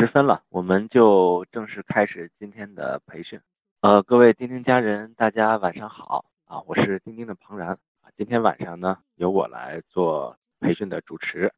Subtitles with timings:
[0.00, 3.38] 十分了，我们就正式开始今天的培训。
[3.82, 6.62] 呃，各位钉钉家人，大家晚上好啊！
[6.66, 7.68] 我是钉钉的庞然
[8.00, 8.08] 啊。
[8.16, 11.52] 今天晚上呢，由我来做培训的主持。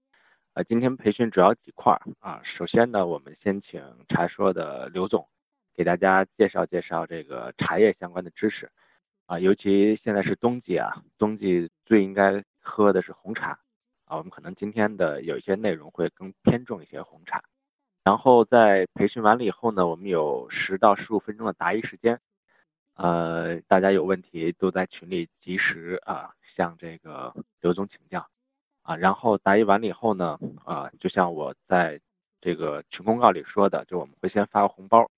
[0.54, 2.42] 呃，今天培训主要几块啊。
[2.42, 5.28] 首先呢，我们先请茶说的刘总
[5.76, 8.68] 给大家介绍介绍这个茶叶相关的知识
[9.26, 9.38] 啊。
[9.38, 13.60] 尤其现在是冬季啊，冬季最应该喝的是红茶
[14.06, 14.16] 啊。
[14.16, 17.40] 我们可能今天的有一些内容会更偏重一些红茶。
[18.04, 22.18] 然后在培训完了以后呢，我们有十到十五分钟的答疑时间，
[22.96, 28.26] 呃，大家有问题都在群里及时啊向这个刘总请教
[28.82, 28.96] 啊。
[28.96, 32.00] 然后答疑完了以后呢，啊，就像我在
[32.40, 35.08] 这个群公告里说的，就我们会先发个红包，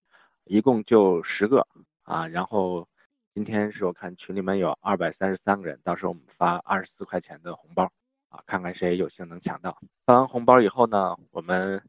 [0.44, 1.66] 一共就十个
[2.02, 2.26] 啊。
[2.28, 2.86] 然后
[3.32, 7.84] 今天是我看群里面有二百三十三个人，到时候我们发二十四块钱的红包
[8.28, 9.78] 啊，看看谁有幸能抢到。
[10.04, 11.82] 发完红包以后呢，我们。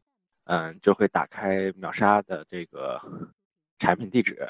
[0.46, 3.00] 嗯，就会打开秒杀的这个
[3.80, 4.40] 产品地址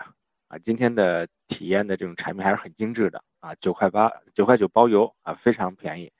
[0.49, 0.59] 啊。
[0.59, 6.13] 今天的体验的这种产品还是很精致的啊，九块八，九块九包邮啊，非常便宜，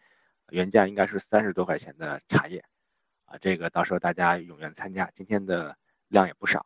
[0.51, 2.65] 原价应该是三十多块钱的茶叶
[3.27, 3.37] 啊。
[3.43, 5.77] 这个到时候大家踊跃参加，今天的
[6.09, 6.65] 量也不少，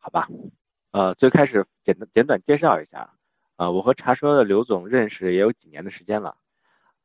[0.00, 0.28] 好吧？
[0.90, 3.08] 呃，最开始简单简短介绍一下，
[3.56, 6.36] 呃，我和茶说的刘总认识也有几年的时间了，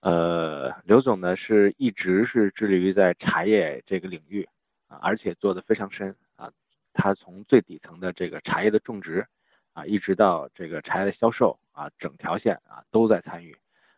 [0.02, 4.50] 呃，刘总呢是一直是致力于在茶叶这个领域。
[4.88, 6.50] 啊，而且做的非常深啊，
[6.94, 9.28] 他从最底层的这个茶叶的种植
[9.74, 13.58] 啊，一直到这个茶叶的销售啊，整条线啊都在参与，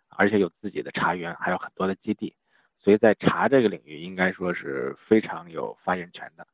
[0.10, 2.36] 而且有自己的茶园，还有很多的基地，
[2.80, 6.48] 所以在茶这个领域应该说是非常有发言权的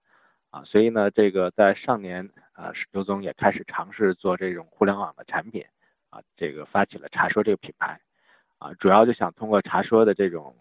[0.49, 0.63] 啊。
[0.65, 5.65] 所以呢，这个在上年啊，刘总也开始尝试做这种互联网的产品
[6.09, 8.01] 啊，这个发起了茶说这个品牌
[8.57, 10.53] 啊，主要就想通过茶说的这种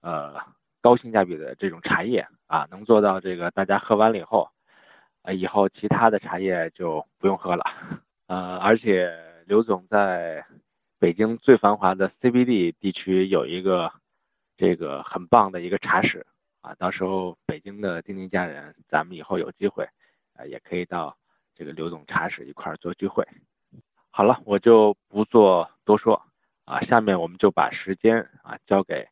[0.00, 0.40] 呃。
[0.86, 4.48] 高性价比的这种茶叶啊，能做到这个大家喝完了以后，
[5.22, 7.64] 呃，以后其他的茶叶就不用喝了。
[8.28, 9.12] 呃，而且
[9.46, 10.46] 刘总在
[11.00, 13.90] 北京最繁华的 CBD 地区有一个
[14.56, 16.24] 这个很棒的一个茶室
[16.60, 19.88] 啊，到时候北京的丁丁家人，咱们以后有机会
[20.36, 21.16] 啊，也可以到
[21.56, 23.26] 这个刘总茶室一块儿做聚会。
[24.12, 26.22] 好了，我就不做多说
[26.64, 29.08] 啊，下面我们就把时间啊交给。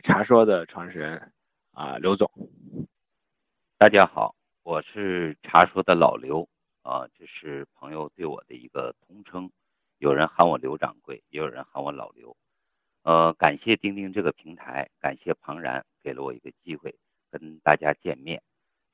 [0.00, 1.32] 茶说的创始人
[1.72, 2.30] 啊，刘总，
[3.76, 6.48] 大家好，我是茶说的老刘
[6.82, 9.50] 啊，这是朋友对我的一个通称，
[9.98, 12.34] 有人喊我刘掌柜，也有人喊我老刘。
[13.02, 16.96] 呃，感谢钉钉这个平台，感谢庞然给了我一个机会
[17.30, 18.42] 跟大家见面，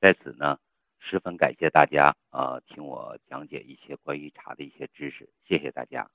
[0.01, 0.59] 在此呢，
[0.99, 6.09] 十分感谢大家啊，听我讲解一些关于茶的一些知识，谢谢大家。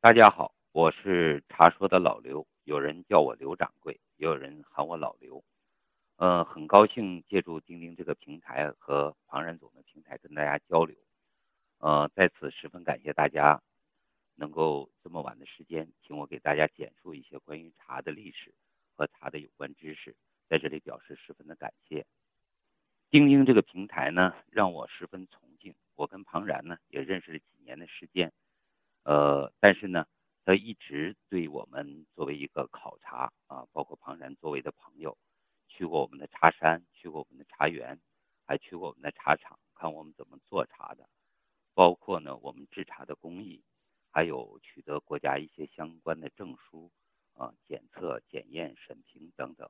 [0.00, 2.44] 大家好，我是茶说的老刘。
[2.66, 5.44] 有人叫我刘掌柜，也有人喊我老刘。
[6.16, 10.96] 呃，很高兴借助钉钉这个平台和庞然总的平台跟大家交流。
[11.78, 13.62] 呃，在此十分感谢大家
[14.34, 18.52] 能够这么晚的时间请我给大家简述一些关于茶的历史
[18.96, 20.16] 和茶的有关知识，
[20.48, 22.04] 在这里表示十分的感谢。
[23.10, 25.72] 钉钉这个平台呢，让我十分崇敬。
[25.94, 28.32] 我跟庞然呢也认识了几年的时间，
[29.04, 30.04] 呃，但是呢。
[30.46, 35.18] 他一直对我们作为一个考察啊，包括庞然作为的朋友，
[35.66, 38.00] 去过我们的茶山，去过我们的茶园，
[38.46, 41.08] 还去过我们的茶厂，看我们怎么做茶的，
[41.74, 43.60] 包括呢我们制茶的工艺，
[44.12, 46.92] 还有取得国家一些相关的证书
[47.34, 49.68] 啊，检测、检验、审评等等，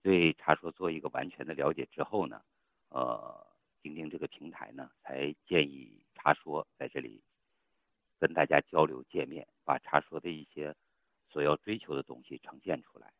[0.00, 2.40] 对茶说做一个完全的了解之后呢，
[2.88, 3.46] 呃，
[3.82, 7.22] 钉钉这个平台呢，才建议茶说在这里。
[8.18, 10.74] 跟大家交流见面，把茶说的一些
[11.28, 13.12] 所要追求的东西呈现出来。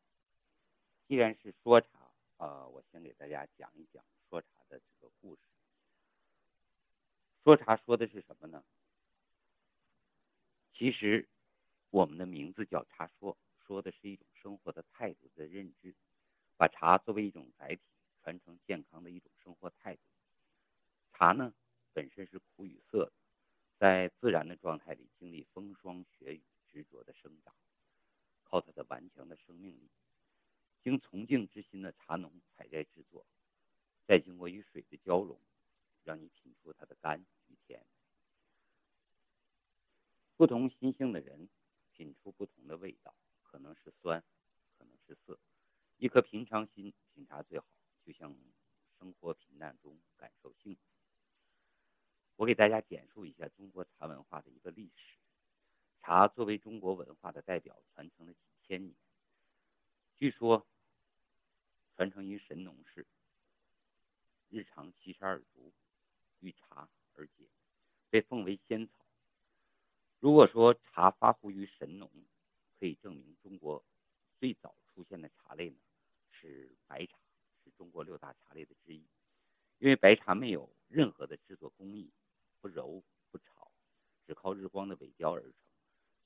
[1.07, 5.43] 既然是说茶，啊，我先给大家讲一讲说茶的这个故事。
[7.45, 8.65] 说茶说的是什么呢？
[10.75, 11.29] 其实
[11.91, 13.37] 我们的名字叫茶说，
[13.67, 15.95] 说的是一种生活的态度的认知，
[16.57, 17.81] 把茶作为一种载体，
[18.23, 20.01] 传承健康的一种生活态度。
[21.13, 21.55] 茶呢，
[21.93, 23.13] 本身是苦与涩的。
[23.79, 27.55] 在自然的状态里经历风霜雪雨，执着的生长，
[28.43, 29.91] 靠它的顽强的生命力，
[30.83, 33.27] 经从敬之心的茶农采摘制作，
[34.07, 35.39] 再经过与水的交融，
[36.05, 37.85] 让你品出它的甘与甜。
[40.37, 41.49] 不同心性的人
[41.93, 44.25] 品出不同的味道，可能是酸，
[44.79, 45.39] 可能是涩。
[45.99, 47.67] 一颗平常心品茶最好，
[48.07, 48.35] 就像
[48.99, 50.81] 生活平淡中感受幸福。
[52.37, 55.17] 我给大家简述一下中国茶文化的一个历史。
[56.03, 58.95] 茶作为中国文化的代表，传承了几千年。
[60.17, 60.67] 据说，
[61.97, 63.07] 传承于神农氏。
[64.51, 65.73] 日常七十二族，
[66.41, 67.49] 遇茶而解，
[68.11, 68.93] 被奉为仙草。
[70.21, 72.11] 如果说茶发乎于神农，
[72.79, 73.83] 可以证明中国
[74.39, 75.77] 最早出现的茶类呢
[76.31, 77.19] 是白茶，
[77.65, 79.03] 是中国六大茶类的之一。
[79.79, 82.11] 因为白茶没有任何的制作工艺，
[82.67, 83.71] 不揉不炒，
[84.27, 85.53] 只靠日光的萎凋而成，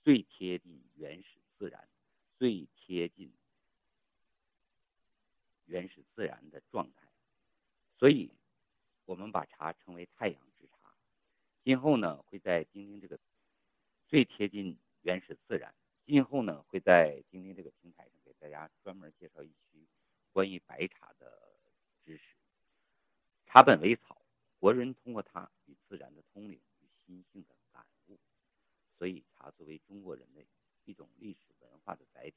[0.02, 1.86] 最贴近原始自然，
[2.38, 3.30] 最贴近
[5.66, 7.06] 原始自然的状态。
[7.98, 8.30] 所以，
[9.04, 10.94] 我们把茶称为太阳之茶。
[11.62, 13.20] 今后呢，会在钉钉这个
[14.08, 15.74] 最贴近原始自然。
[16.06, 19.86] 今后呢，会在钉钉这个平台上给大家专门介绍一期
[20.32, 21.52] 关于白茶的
[22.02, 22.34] 知识。
[23.44, 24.22] 茶本为草，
[24.58, 26.19] 国人通过它与自然的。
[29.00, 30.44] 所以，茶作为中国人的
[30.84, 32.36] 一种历史文化的载体，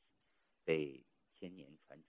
[0.64, 1.04] 被
[1.36, 2.08] 千年传承。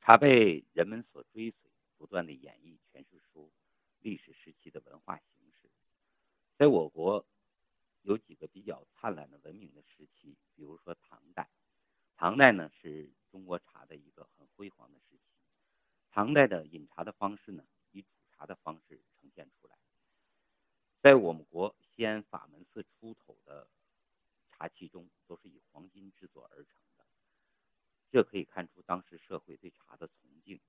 [0.00, 1.58] 茶被人们所追随。
[1.96, 3.50] 不断的演绎诠释出
[4.00, 5.70] 历史时期的文化形式，
[6.58, 7.24] 在我国
[8.02, 11.48] 有几个比较灿烂的文明的时期，比如说唐代。
[12.16, 15.22] 唐代呢是中国茶的一个很辉煌的时期。
[16.10, 19.78] 唐代的饮茶的方式呢，以煮茶的方式呈现出来。
[21.00, 23.68] 在我们国西安法门寺出土的
[24.50, 27.04] 茶器中，都是以黄金制作而成的，
[28.10, 30.60] 这可以看出当时社会对茶的崇敬。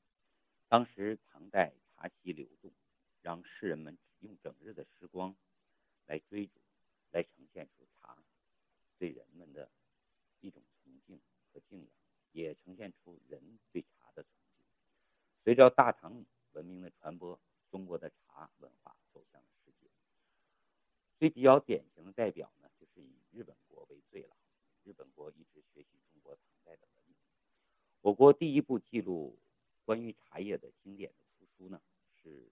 [0.67, 2.71] 当时唐代茶席流动，
[3.21, 5.35] 让世人们用整日的时光
[6.05, 6.61] 来追逐，
[7.11, 8.17] 来呈现出茶
[8.99, 9.71] 对人们的
[10.41, 11.19] 一种崇敬
[11.51, 11.89] 和敬仰，
[12.33, 14.65] 也呈现出人对茶的崇敬。
[15.43, 17.39] 随着大唐文明的传播，
[17.71, 18.95] 中国的茶文化。
[21.25, 24.37] 最比较典型的代表呢，就是以日本国为最了。
[24.83, 27.15] 日本国一直学习中国唐代的文明。
[28.01, 29.35] 我国第一部记录。
[29.85, 31.81] 关于茶叶的经典的图书呢，
[32.21, 32.47] 是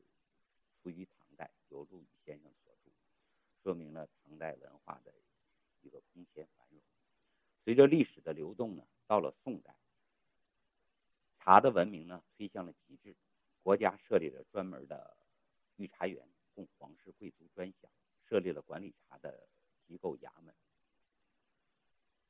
[0.81, 2.91] 出于唐代，由陆羽先生所著，
[3.61, 5.13] 说明了唐代文化的
[5.81, 6.79] 一个空前繁荣。
[7.63, 9.75] 随着历史的流动呢，到了宋代，
[11.39, 13.15] 茶的文明呢推向了极致，
[13.61, 15.15] 国家设立了专门的
[15.77, 17.91] 御茶园，供皇室贵族专享，
[18.27, 19.47] 设立了管理茶的
[19.87, 20.55] 机构衙门，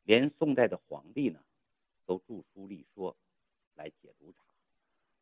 [0.04, 1.44] 连宋代的皇帝呢
[2.06, 3.16] 都著书立说
[3.75, 4.40] 来解读茶。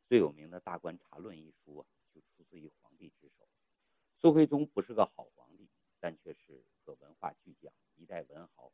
[0.07, 3.47] 最有名的大观茶论一书啊，就出自于皇帝之手。
[4.17, 5.69] 苏徽宗不是个好皇帝，
[5.99, 8.71] 但却是个文化巨匠，一代文豪。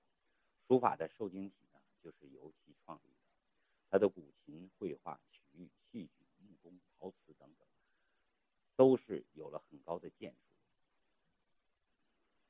[0.67, 3.17] 书法的受精体呢，就是由其创立的。
[3.89, 7.67] 他的古琴、绘画、曲艺、戏剧、木工、陶瓷等等，
[8.75, 10.46] 都是有了很高的建树。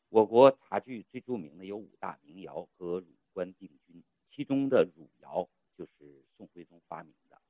[0.10, 4.04] 我国茶具最著名的有五大名窑：和汝官定钧。
[4.32, 7.42] 其中的汝窑就是宋徽宗发明的。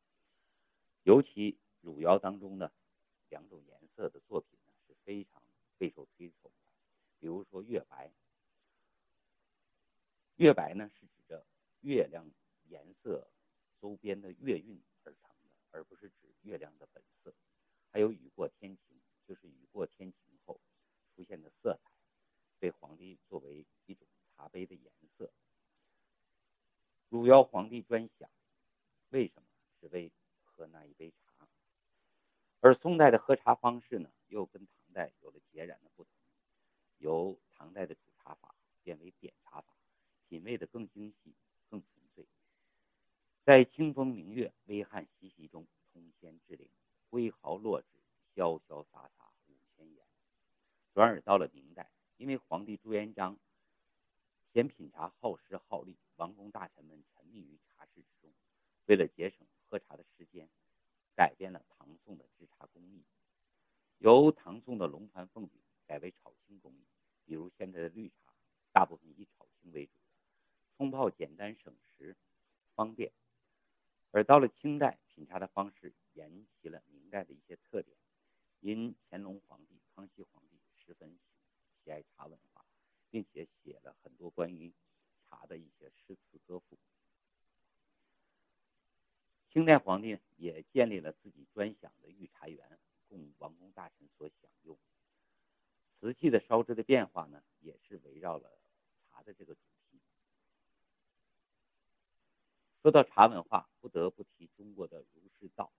[1.03, 2.71] 尤其汝窑当中的
[3.29, 5.41] 两种颜色的作品呢，是非常
[5.77, 6.71] 备受推崇的。
[7.19, 8.11] 比如说月白，
[10.37, 11.45] 月白呢是指着
[11.81, 12.29] 月亮
[12.69, 13.27] 颜色
[13.81, 17.33] 周边的月晕而成的，而不是指月亮的本色。
[17.91, 20.59] 还有雨过天晴，就是雨过天晴后
[21.15, 21.91] 出现的色彩，
[22.59, 25.31] 被皇帝作为一种茶杯的颜色。
[27.09, 28.29] 汝窑皇帝专享，
[29.09, 29.47] 为什么？
[29.79, 30.11] 是为
[30.43, 31.47] 喝那一杯茶，
[32.61, 36.11] 而宋代的喝茶方式呢，又跟唐代有了截然的不同。
[36.97, 39.71] 由唐代的煮茶法变为点茶法，
[40.27, 41.35] 品味的更精细、
[41.69, 42.25] 更纯粹。
[43.43, 46.67] 在清风明月、微汗习习中，通仙至灵，
[47.11, 47.87] 挥毫落纸，
[48.33, 50.03] 潇潇洒洒五千言。
[50.95, 51.66] 转而到了明，
[52.17, 53.37] 因为皇帝朱元璋
[54.51, 58.31] 嫌品茶耗时耗力，王公大臣们沉迷于茶事之中，
[58.85, 59.47] 为了节省。
[59.69, 60.47] 喝茶的时间，
[61.13, 63.03] 改变了唐宋的制茶工艺，
[63.97, 66.85] 由唐宋的龙盘凤饼改为炒青工艺。
[67.25, 68.33] 比如现在的绿茶，
[68.71, 69.91] 大部分以炒青为主，
[70.77, 72.15] 冲泡简单省时，
[72.75, 73.11] 方便。
[74.11, 77.97] 而到了清代，品茶的方式沿袭了明代的一些特点。
[78.61, 81.19] 因乾隆皇帝、康熙皇帝十分喜
[81.87, 82.65] 喜爱茶文化，
[83.09, 84.73] 并且写了很多关于
[85.29, 86.77] 茶的一些诗词歌赋。
[89.49, 92.77] 清代皇帝也建立了自己专享的御茶园，
[93.07, 94.77] 供王公大臣所享用。
[95.97, 98.51] 瓷器的烧制的变化呢，也是围绕了
[99.09, 100.01] 茶的这个主题。
[102.81, 105.71] 说到茶文化，不得不提中国的儒释道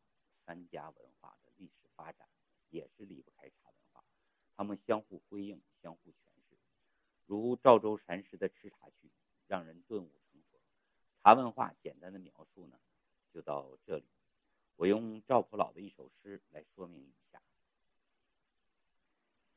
[0.47, 2.27] 三家文化的历史发展，
[2.71, 3.68] 也是离不开茶
[4.59, 6.15] 他们相互辉映，相互诠
[6.51, 6.57] 释。
[7.27, 9.09] 如赵州禅师的吃茶趣，
[9.47, 10.59] 让人顿悟成佛。
[11.23, 12.77] 茶文化简单的描述呢？
[13.33, 14.05] 就到这里，
[14.75, 17.41] 我用赵普老的一首诗来说明一下。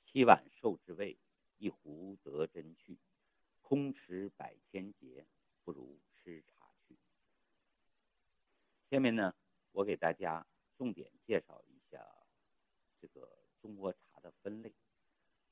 [0.05, 1.17] 七碗受之味，
[1.58, 3.00] 一壶得真趣。
[3.63, 5.25] 空持百千劫，
[5.63, 6.96] 不如吃茶去。
[8.91, 9.34] 下面呢，
[9.72, 10.46] 我给大家
[10.77, 12.05] 重点介绍一下
[13.00, 13.27] 这个
[13.60, 14.72] 中国茶的分类。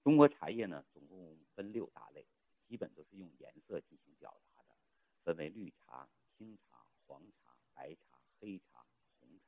[0.09, 2.25] 中国茶叶呢，总共分六大类，
[2.67, 4.75] 基本都是用颜色进行表达的，
[5.23, 8.83] 分为绿茶、青茶、黄茶、白茶、黑茶、
[9.19, 9.45] 红茶。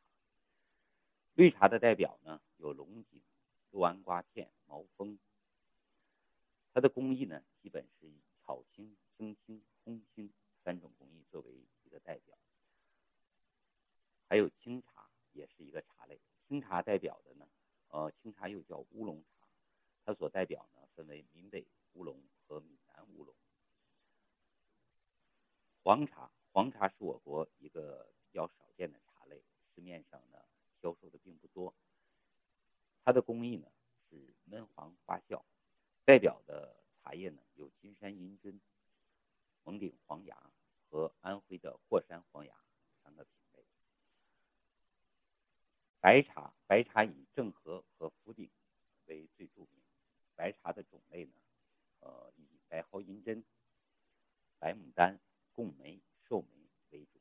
[1.34, 3.24] 绿茶的代表呢，有龙井、
[3.72, 5.18] 六安瓜片、毛峰。
[6.76, 10.32] 它的工艺呢，基本是以炒青、蒸青、烘青
[10.64, 11.52] 三种工艺作为
[11.84, 12.38] 一个代表。
[14.28, 16.22] 还有清茶，也是一个茶类。
[16.48, 17.48] 清茶代表的呢，
[17.88, 19.41] 呃，清茶又叫乌龙茶，
[20.04, 23.36] 它所代表呢，分为闽北乌龙和闽南乌龙。
[25.84, 29.42] 黄茶，黄茶是我国一个比较少见的茶类，
[29.74, 30.40] 市面上呢
[30.82, 31.74] 销售的并不多。
[33.04, 33.68] 它的工艺呢
[34.10, 35.42] 是焖黄发酵。
[36.04, 38.60] 代表的茶叶呢有金山银针、
[39.64, 40.52] 蒙顶黄芽
[40.90, 42.56] 和安徽的霍山黄芽
[43.04, 43.64] 三个品类。
[46.00, 48.50] 白茶，白茶以正和和福鼎
[49.06, 49.81] 为最著名。
[50.42, 51.34] 白茶的种类呢，
[52.00, 53.44] 呃，以白毫银针、
[54.58, 55.20] 白牡丹、
[55.54, 57.20] 贡眉、寿眉为主。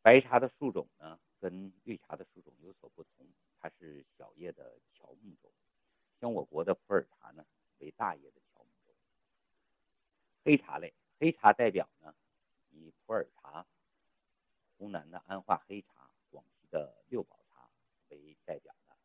[0.00, 3.26] 白茶的树种呢，跟绿茶的树种有所不同，
[3.58, 5.50] 它是小叶的乔木种。
[6.20, 7.44] 像我国的普洱茶呢，
[7.78, 8.94] 为大叶的乔木种。
[10.44, 12.14] 黑茶类，黑茶代表呢，
[12.70, 13.66] 以普洱茶、
[14.78, 17.68] 湖南的安化黑茶、广西的六堡茶
[18.10, 18.96] 为代表的，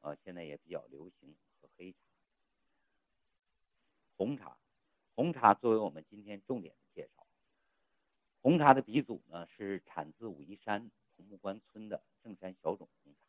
[0.00, 1.98] 呃，现在也比较流行喝黑茶。
[4.16, 4.56] 红茶，
[5.14, 7.26] 红茶作为我们今天重点的介绍。
[8.40, 13.20] 红茶的鼻祖呢，是产自武夷山桐木关村的正山小种红茶，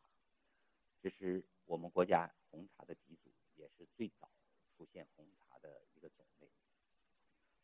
[1.02, 3.30] 这是我们国家红茶的鼻祖。
[3.58, 4.28] 也是最早
[4.76, 6.48] 出现红茶的一个种类。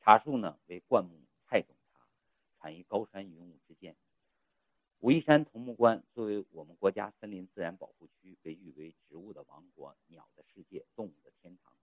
[0.00, 2.00] 茶树呢为灌木菜种茶，
[2.58, 3.94] 产于高山云雾之间。
[5.00, 11.76] 武夷山桐木关作为我们国家森林自然保护区，被誉为植物的王国、鸟的世界、动物的天堂。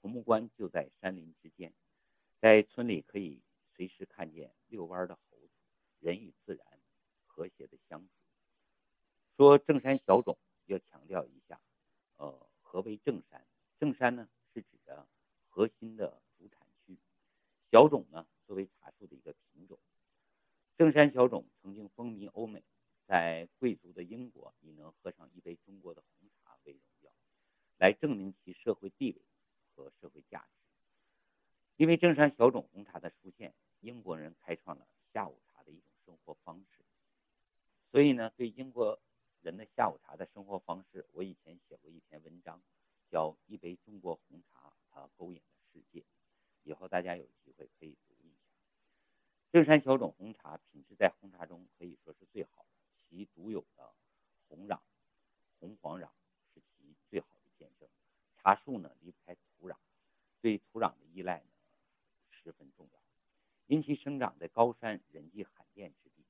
[0.00, 1.74] 桐木关就在山林之间，
[2.40, 3.42] 在村里可以
[3.74, 5.50] 随时看见遛弯的猴子，
[6.00, 6.66] 人与自然
[7.26, 8.08] 和谐的相处。
[9.36, 11.60] 说正山小种，要强调一下，
[12.16, 13.46] 呃，何为正山？
[13.78, 15.06] 正山呢是指的
[15.48, 16.96] 核心的主产区，
[17.70, 19.78] 小种呢作为茶树的一个品种。
[20.78, 22.62] 正山小种曾经风靡欧美，
[23.06, 27.10] 在贵族的英国你能喝上一杯中国的红茶为荣耀，
[27.76, 29.20] 来证明其社会地位
[29.84, 30.46] 和社会价值。
[31.76, 36.84] 因为正山小种红茶的出现，英国人开创了下午茶的一种生活方式，
[37.90, 39.00] 所以呢，对英国
[39.40, 42.60] 人的下午茶的生活方式，我以前写过一篇文章。
[43.12, 46.04] 叫一杯中国红茶，它勾引的世界。
[46.62, 48.36] 以后大家有机会可以读一下。
[49.50, 52.68] 正山小种红茶品质在红茶中可以说是最好的，
[53.08, 53.92] 其独有的
[54.46, 54.78] 红壤、
[55.58, 56.08] 红黄壤
[56.54, 57.88] 是其最好的见证。
[58.38, 59.76] 茶树呢离不开土壤，
[60.40, 61.50] 对土壤的依赖呢
[62.30, 63.02] 十分重要。
[63.66, 66.24] 因其生长在高山人迹罕见之地，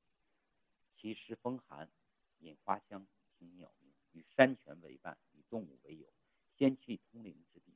[0.97, 1.91] 其时风寒，
[2.39, 3.07] 引花香，
[3.39, 6.09] 听鸟鸣，与山泉为伴，与动物为友。
[6.57, 7.73] 仙气通灵之地，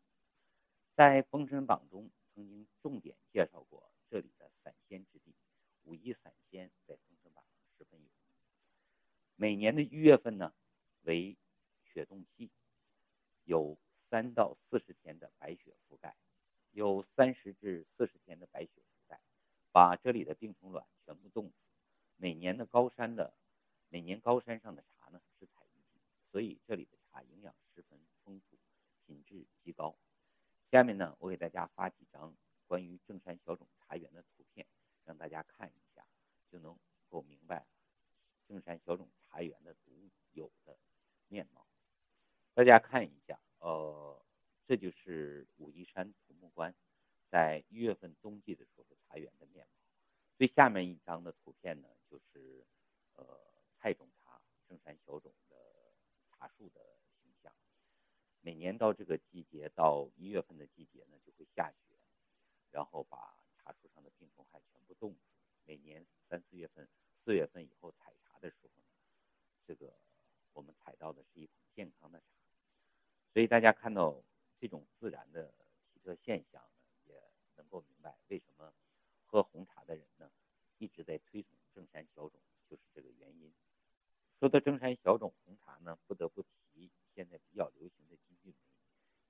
[0.95, 5.35] 在《封神榜》中曾经重点介绍过这里的散仙之地。
[5.85, 8.12] 武夷散仙在《封神榜》上十分有名。
[9.37, 10.52] 每年的一月份呢，
[11.04, 11.35] 为
[11.83, 12.50] 雪冻期，
[13.45, 13.78] 有
[14.11, 16.14] 三到四十天的白雪覆盖，
[16.73, 19.19] 有三十至四十天的白雪覆盖，
[19.73, 21.54] 把这里的病虫卵全部冻死。
[22.19, 23.33] 每年的高山的，
[23.88, 28.59] 每年高山上的茶呢是采一季，所以这里的茶营养十分丰富。
[29.07, 29.95] 品质极高。
[30.71, 32.35] 下面呢，我给大家发几张
[32.67, 34.67] 关于正山小种茶园的图片，
[35.04, 36.07] 让大家看一下，
[36.50, 36.75] 就能
[37.11, 37.67] 够明白
[38.49, 40.78] 正山小种茶园的独有的
[41.28, 41.67] 面貌。
[42.54, 44.25] 大家看一下，呃，
[44.67, 44.90] 这就
[45.56, 46.74] 武夷山桐木关
[47.30, 49.72] 在一月份冬季的时候茶园的面貌。
[50.36, 52.64] 最下面一张的图片呢，就是
[53.14, 53.40] 呃
[53.78, 55.56] 菜种茶正山小种的
[56.28, 56.80] 茶树的
[57.22, 57.52] 形象。
[58.40, 61.96] 每年到这个季节，到一月份的季节呢，就会下雪，
[62.70, 65.18] 然后把茶树上的病虫害全部冻死。
[65.64, 66.88] 每年三四月份、
[67.24, 68.88] 四月份以后采茶的时候呢，
[69.66, 69.94] 这个
[70.52, 72.26] 我们采到的是一捧健康的茶。
[73.32, 74.22] 所以大家看到
[74.64, 75.52] 这种自然的
[75.92, 77.23] 奇特现象呢，也
[77.54, 78.73] 能够明白为什么
[79.26, 80.33] 喝红茶的人呢
[80.78, 83.52] 一直在推崇正山小种，就是这个原因。
[84.40, 88.16] 说到正山小种红茶呢，不得不提现在比较流行的。
[88.26, 88.56] 金骏眉，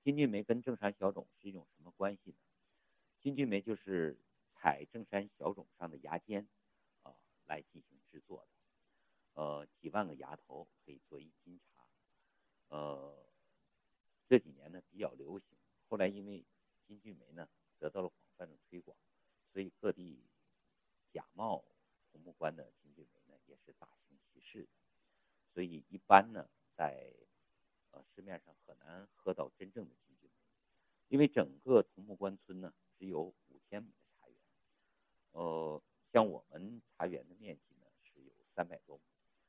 [0.05, 2.37] 金骏眉跟正山小种是一种什么关系呢？
[3.19, 4.17] 金骏眉就是
[4.53, 6.47] 采正山小种上的芽尖
[7.03, 7.13] 啊
[7.43, 11.83] 来进行制作的，呃，几万个芽头可以做一斤茶，
[12.69, 13.24] 呃，
[14.27, 16.43] 这几年呢比较流行，后来因为
[16.87, 17.47] 金骏眉呢
[17.79, 18.97] 得到了广泛的推广，
[19.53, 20.19] 所以各地
[21.11, 21.63] 假冒
[22.11, 24.69] 桐木关的金骏眉呢也是大行其事的，
[25.53, 27.13] 所以一般呢在
[27.91, 30.35] 呃市面上很难喝到真正的金骏眉，
[31.09, 34.37] 因为整个桐木关村呢只有五千亩的茶园，
[35.33, 39.03] 呃，像我们茶园的面积呢是有三百多亩，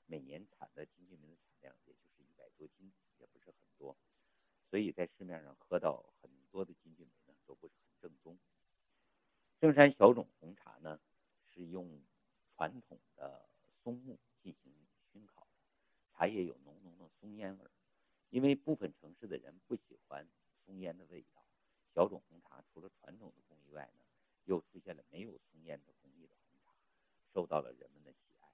[0.06, 3.97] 每年产的金骏眉的产量也就是一百多斤，也不是很多，
[4.70, 8.38] 所以在市面上喝到很多的金骏眉呢都不是很正宗。
[9.61, 11.00] 正山小种红茶呢
[11.50, 12.02] 是用
[12.54, 13.49] 传统的
[13.82, 14.73] 松木进行
[15.12, 15.46] 熏烤，
[16.12, 17.64] 茶叶有浓浓的松烟味。
[18.30, 20.26] 因为部分城市的人不喜欢
[20.64, 21.44] 松烟的味道，
[21.94, 24.04] 小种红茶除了传统的工艺外呢，
[24.44, 26.75] 又出现了没有松烟的工艺的红茶，
[27.32, 28.49] 受到了人们的喜爱。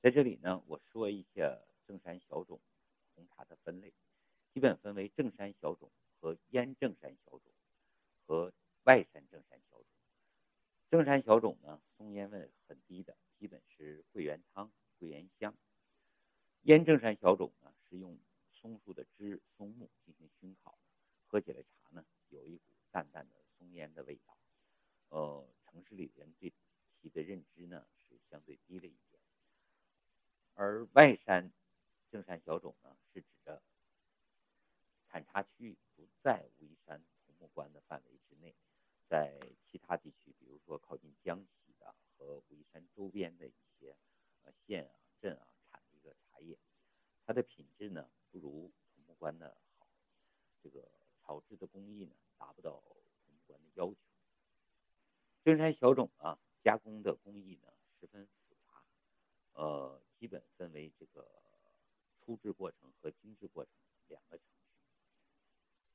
[0.00, 2.58] 在这里呢，我说一下正山小种
[3.14, 3.92] 红茶的分类，
[4.54, 7.42] 基本分为正山小种和烟正山小种
[8.24, 8.52] 和
[8.84, 9.86] 外山正山小种。
[10.88, 14.70] 正山小种呢，松烟味很低的，基本是桂圆汤、
[15.00, 15.52] 桂圆香。
[16.62, 18.16] 烟正山小种呢，是用
[18.52, 20.78] 松树的枝、松木进行熏烤，
[21.26, 24.38] 喝起来茶呢有一股淡淡的松烟的味道。
[25.08, 26.52] 呃，城市里人对
[27.02, 29.20] 其的认知呢是相对低了一点。
[30.54, 31.52] 而外山
[32.12, 33.60] 正山小种呢，是指的
[35.14, 38.52] 产茶区域不在武夷山桐木关的范围之内，
[39.08, 43.94] 在其他地区，比如说靠近江西的和武夷山周边的一些
[44.42, 46.58] 呃县啊、镇啊产的一个茶叶，
[47.24, 48.10] 它的品质呢。
[48.32, 49.86] 不如桐木关的好，
[50.60, 50.90] 这个
[51.22, 53.96] 炒制的工艺呢达不到桐木关的要求。
[55.44, 57.68] 正山小种啊，加工的工艺呢
[58.00, 58.82] 十分复杂，
[59.52, 61.24] 呃，基本分为这个
[62.18, 63.72] 初制过程和精制过程
[64.08, 64.46] 两个程。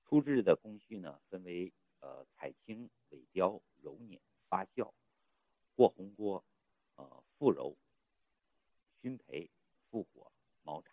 [0.09, 4.91] 初制的工序呢分为呃采青、萎凋、揉捻、发酵、
[5.75, 6.43] 过红锅、
[6.95, 7.77] 呃复揉、
[8.99, 9.47] 熏焙、
[9.91, 10.31] 复火、
[10.63, 10.89] 毛茶。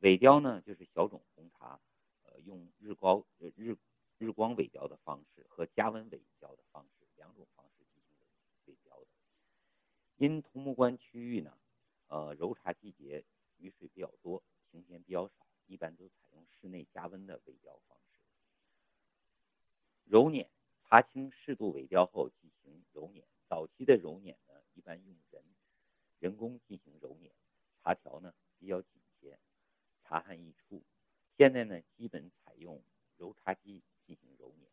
[0.00, 1.80] 萎凋呢，就是小种红茶，
[2.24, 3.76] 呃，用日光呃日
[4.18, 8.26] 日光萎凋的方式和加温萎凋的方式两种方式进行
[8.66, 9.06] 萎凋的。
[10.16, 11.56] 因桐木关区域呢，
[12.08, 13.24] 呃，揉茶季节
[13.58, 18.11] 雨水比较多，晴天比较少，一般都采用室内加温的萎凋方式。
[20.12, 20.46] 揉捻
[20.84, 25.42] 茶青适度萎凋后进行揉捻，早期的揉捻呢，一般用人
[26.18, 27.32] 人工进行揉捻，
[27.82, 29.00] 茶条呢比较紧。
[30.04, 30.82] 茶汗易出，
[31.38, 32.82] 现在呢，基本采用
[33.16, 34.70] 揉茶机进行揉捻。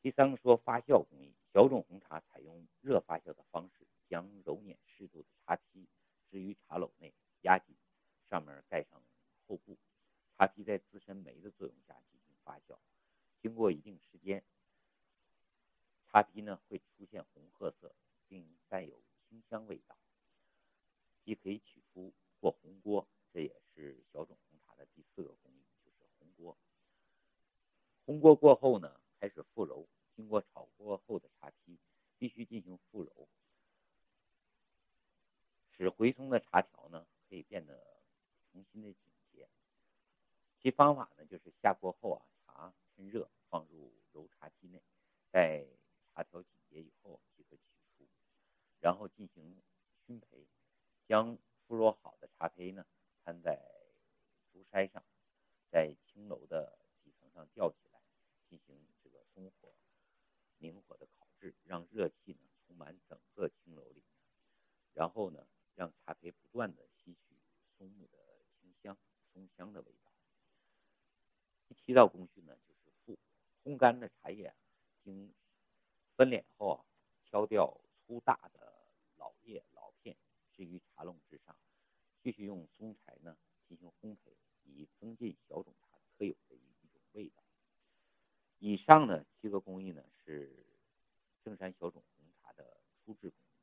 [0.00, 5.88] 第三个说发酵工艺，小种红茶采用热发酵的方式，将揉捻适度的茶坯
[6.30, 7.74] 置于茶篓内，压紧，
[8.30, 9.02] 上面盖上
[9.48, 9.76] 厚布，
[10.36, 12.78] 茶坯在自身酶的作用下进行发酵。
[13.42, 14.42] 经过一定时间，
[16.08, 17.94] 茶坯呢会出现红褐色，
[18.28, 19.98] 并带有清香味道，
[21.24, 22.14] 即可以取出。
[22.40, 26.58] 或红锅，这也是小种红茶的第四个工艺，就是红锅。
[28.04, 29.86] 红锅过后呢，开始复揉。
[30.16, 31.78] 经过炒锅后的茶坯
[32.18, 33.28] 必须进行复揉，
[35.70, 38.02] 使回松的茶条呢可以变得
[38.50, 39.48] 重新的紧结。
[40.60, 44.82] 其方法呢，就是下锅后啊，茶趁热放入揉茶机内，
[45.30, 45.64] 待
[46.12, 47.62] 茶条紧结以后即可取
[47.96, 48.08] 出，
[48.80, 49.62] 然后进行
[50.04, 50.44] 熏焙，
[51.06, 51.38] 将。
[51.68, 52.84] 复揉好的茶胚呢，
[53.24, 53.58] 摊在
[54.52, 55.02] 竹筛上，
[55.70, 57.98] 在青楼的底层上吊起来，
[58.50, 59.72] 进行这个松火、
[60.58, 64.04] 明火的烤制，让热气呢充满整个青楼里面，
[64.92, 67.38] 然后呢，让茶胚不断的吸取
[67.78, 68.18] 松木的
[68.60, 68.98] 清香、
[69.32, 70.12] 松香的味道。
[71.68, 73.18] 第七道工序呢，就是复
[73.64, 74.54] 烘干的茶叶，
[75.02, 75.32] 经
[76.16, 76.84] 分敛后啊，
[77.24, 78.74] 挑掉粗大的
[79.16, 80.14] 老叶老片，
[80.52, 81.56] 置于茶笼之上。
[82.24, 87.42] 继续用松柴呢进行烘焙，以增进小种茶特有的一一种味道。
[88.60, 90.64] 以上呢七个工艺呢是
[91.42, 93.56] 正山小种红茶的初制工艺。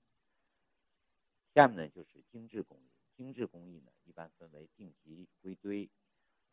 [1.53, 2.89] 下面呢就是精制工艺。
[3.15, 5.89] 精制工艺呢一般分为定级、归堆、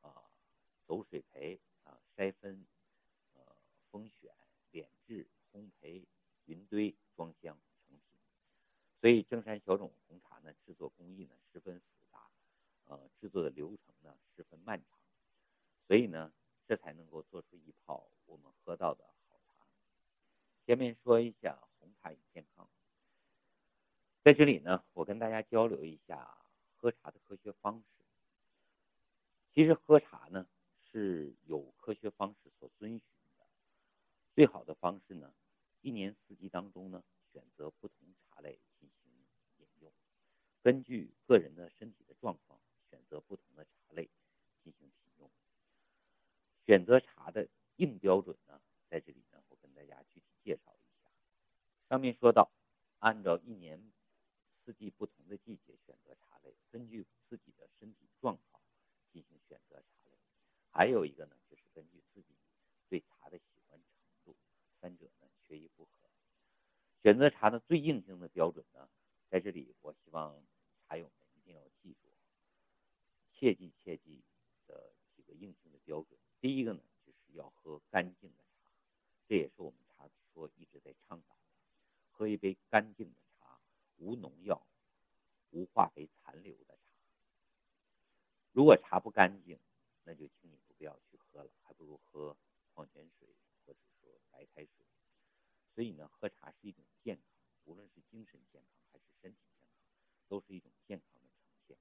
[0.00, 0.30] 啊
[0.86, 2.64] 走水培、啊筛分、
[3.34, 3.44] 呃
[3.90, 4.32] 封选、
[4.70, 6.04] 碾制、烘焙、
[6.44, 7.58] 匀堆、装箱、
[7.88, 8.00] 成品。
[9.00, 11.82] 所以正山小种红茶呢制作工艺呢十分。
[12.88, 14.96] 呃，制作的流程呢十分漫长，
[15.88, 16.32] 所以呢，
[16.68, 19.66] 这才能够做出一泡我们喝到的好茶。
[20.64, 22.68] 前面说一下红茶与健康，
[24.22, 26.38] 在这里呢，我跟大家交流一下
[26.76, 28.04] 喝茶的科学方式。
[29.52, 30.46] 其实喝茶呢
[30.90, 33.00] 是有科学方式所遵循
[33.36, 33.44] 的，
[34.34, 35.32] 最好的方式呢，
[35.80, 37.96] 一年四季当中呢，选择不同
[38.28, 39.10] 茶类进行
[39.58, 39.92] 饮用，
[40.62, 44.08] 根据个人的身体的状况，选择不同的茶类。
[46.66, 51.10] 选择茶的硬标准呢，在这里呢，我跟大家具体介绍一下。
[51.88, 52.50] 上面说到，
[52.98, 53.80] 按照一年
[54.64, 58.60] 四季不同的季节选择茶类，根据自己的身体状况。
[59.12, 60.18] 进行选择茶类，
[60.70, 62.34] 还有一个呢，就是根据自己
[62.90, 63.86] 对茶的喜欢程
[64.26, 64.36] 度，
[64.78, 65.92] 三者呢缺一不可。
[67.02, 68.86] 选择茶的最硬性的标准呢，
[69.30, 70.36] 在这里我希望
[70.86, 72.12] 茶友们一定要记住，
[73.32, 74.22] 切记切记
[74.66, 76.15] 的几个硬性的标准。
[76.46, 78.70] 第一个呢，就是要喝干净的茶，
[79.26, 81.40] 这也是我们茶说一直在倡导的，
[82.08, 83.60] 喝一杯干净的茶，
[83.96, 84.64] 无农药、
[85.50, 86.82] 无化肥残留的茶。
[88.52, 89.58] 如果茶不干净，
[90.04, 92.36] 那就请你不必要去喝了，还不如喝
[92.74, 93.26] 矿泉水
[93.64, 94.86] 或者说白开水。
[95.74, 97.24] 所以呢，喝茶是一种健康，
[97.64, 99.74] 无论是精神健康还是身体健康，
[100.28, 101.76] 都是一种健康的呈现。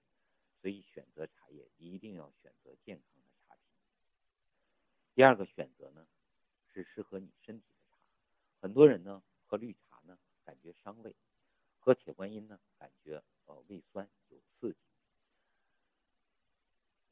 [0.60, 3.25] 所以选择茶叶一定要选择健康的。
[5.16, 6.06] 第二个选择呢，
[6.74, 7.98] 是适合你身体的茶。
[8.60, 11.16] 很多人呢喝绿茶呢感觉伤胃，
[11.80, 14.78] 喝铁观音呢感觉呃胃酸有刺激。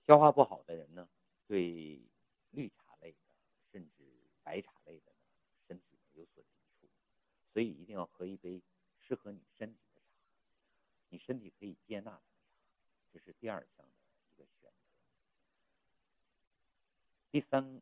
[0.05, 1.07] 消化不好的人呢，
[1.47, 2.01] 对
[2.51, 3.17] 绿茶类的
[3.71, 4.03] 甚至
[4.43, 5.17] 白茶类的呢，
[5.65, 6.49] 身体呢有所抵
[6.81, 6.89] 触，
[7.53, 8.61] 所以一定要喝一杯
[8.99, 10.07] 适合你身体的茶，
[11.07, 12.35] 你身体可以接纳的茶，
[13.13, 13.93] 这是第二项的
[14.29, 14.73] 一个选择。
[17.31, 17.81] 第三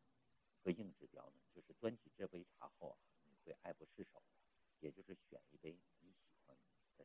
[0.62, 2.96] 个硬指标呢，就是端起这杯茶后啊，
[3.28, 4.26] 你会爱不释手的，
[4.80, 6.62] 也就是选一杯你喜欢的
[6.96, 7.04] 茶，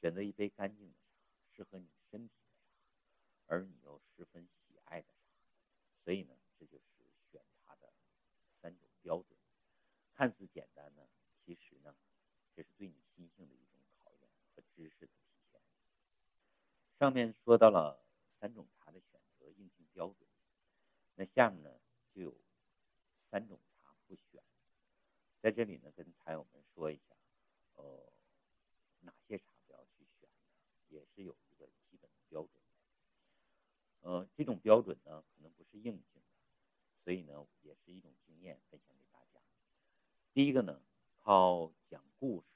[0.00, 2.52] 选择一杯干净的茶，适合你身体的茶。
[3.46, 5.44] 而你又十分喜爱的茶，
[6.04, 6.84] 所以呢，这就是
[7.30, 7.92] 选茶的
[8.60, 9.38] 三种标准。
[10.14, 11.06] 看似简单呢，
[11.44, 11.94] 其实呢，
[12.54, 15.12] 这是对你心性的一种考验和知识的体
[15.50, 15.60] 现。
[16.98, 18.02] 上面说到了
[18.38, 20.28] 三种茶的选择硬性标准，
[21.16, 21.71] 那下面呢
[23.32, 24.42] 三种茶不选。
[25.40, 27.16] 在这里呢，跟茶友们说一下，
[27.76, 28.12] 呃，
[29.00, 30.36] 哪些茶不要去选呢？
[30.90, 32.62] 也是有一个基本的标准。
[34.02, 36.22] 呃，这种标准呢，可能不是硬性的，
[37.04, 39.40] 所以呢，也是一种经验分享给大家。
[40.34, 40.82] 第一个呢，
[41.22, 42.46] 靠讲故事、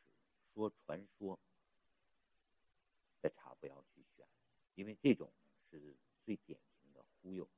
[0.53, 1.41] 说传说
[3.23, 4.27] 的茶不要去选，
[4.75, 5.33] 因为这种
[5.71, 7.49] 是最典型的忽悠，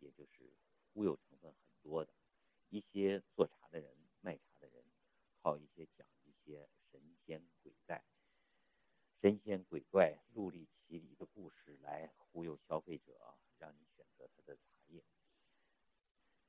[0.00, 0.50] 也就是
[0.92, 2.12] 忽悠成分很多的。
[2.72, 4.82] 一些做茶的人、卖茶的人，
[5.42, 8.02] 靠一些讲一些神仙鬼怪、
[9.20, 12.10] 神仙鬼怪、陆离其离的故事来。
[12.16, 15.04] 忽悠消费者，让你选择他的茶叶。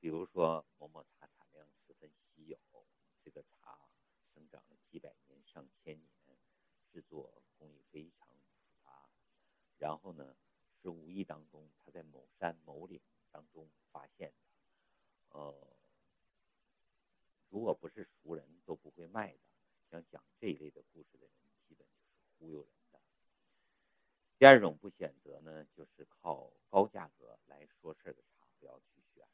[0.00, 2.58] 比如说，某某茶产量十分稀有，
[3.22, 3.78] 这个茶
[4.32, 6.38] 生长了几百年、上千年，
[6.90, 9.10] 制作工艺非常复杂。
[9.76, 10.34] 然后呢，
[10.80, 12.98] 是无意当中他在某山某岭
[13.30, 14.34] 当中发现的。
[15.28, 15.73] 呃，
[17.54, 19.38] 如果不是熟人都不会卖的。
[19.88, 21.30] 想讲这一类的故事的人，
[21.68, 23.00] 基本就是忽悠人的。
[24.36, 29.24] 第二种不选择呢，就是靠高价格来说事儿的茶，不要去选。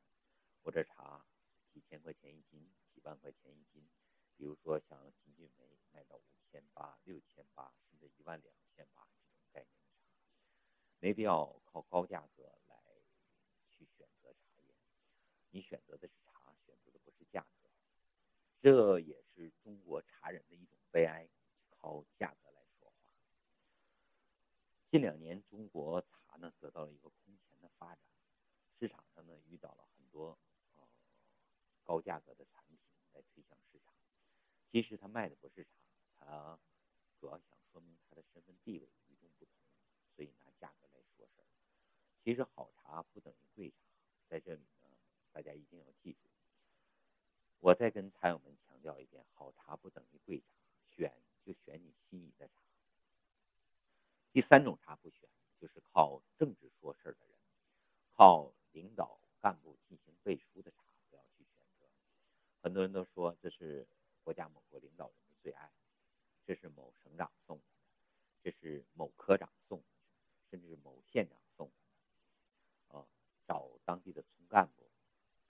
[0.61, 1.25] 我这茶
[1.73, 3.89] 几千块钱一斤，几万块钱一斤。
[4.37, 10.13] 比如说像金骏眉卖到五千八、六千八，甚至一万两千八这种概念的茶，
[10.99, 12.77] 没必要靠高价格来
[13.71, 14.75] 去选择茶叶。
[15.49, 17.60] 你选择的是茶，选择的不是价格，
[18.63, 21.27] 这也是中国茶人的一种悲哀，
[21.71, 23.13] 靠价格来说话。
[24.91, 27.99] 近两年，中国茶呢得到了一个空前的发展，
[28.79, 30.39] 市场上呢遇到了很多
[30.75, 30.83] 呃
[31.83, 32.79] 高价格的产品
[33.15, 33.95] 来推向市场。
[34.71, 35.71] 其实他卖的不是茶，
[36.19, 36.59] 他
[37.19, 39.55] 主要想说明他的身份地位与众不同，
[40.15, 41.47] 所以拿价格来说事儿。
[42.23, 43.77] 其实好茶不等于贵茶，
[44.29, 44.91] 在这里呢，
[45.33, 46.30] 大家一定要记住。
[47.61, 50.47] 我再跟茶友们强调一遍：好茶不等于贵茶，
[50.97, 51.13] 选
[51.45, 52.55] 就选你心仪的茶。
[54.33, 55.29] 第三种茶不选，
[55.61, 57.37] 就是靠政治说事儿的人，
[58.17, 61.87] 靠领导干部进行背书的茶不要去选择。
[62.63, 63.87] 很多人都说这是
[64.23, 65.71] 国家某个领导人的最爱，
[66.47, 67.65] 这是某省长送的，
[68.43, 69.85] 这是某科长送的，
[70.51, 72.97] 甚至某县长送的。
[72.99, 73.07] 啊，
[73.47, 74.91] 找当地的村干部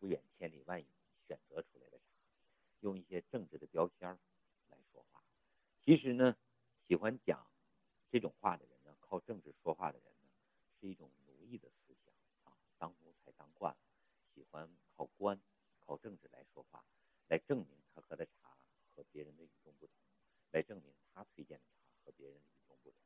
[0.00, 0.86] 不远千里万里
[1.26, 1.89] 选择出来
[2.80, 4.18] 用一些政治的标签
[4.68, 5.22] 来说话，
[5.84, 6.36] 其实呢，
[6.88, 7.46] 喜欢讲
[8.10, 10.28] 这种话的人呢，靠政治说话的人呢，
[10.80, 12.14] 是一种奴役的思想
[12.44, 13.78] 啊，当奴才当惯了，
[14.34, 15.40] 喜欢靠官，
[15.84, 16.84] 靠政治来说话，
[17.28, 18.56] 来证明他喝的茶
[18.94, 19.94] 和别人的与众不同，
[20.52, 22.98] 来证明他推荐的茶和别人与众不同。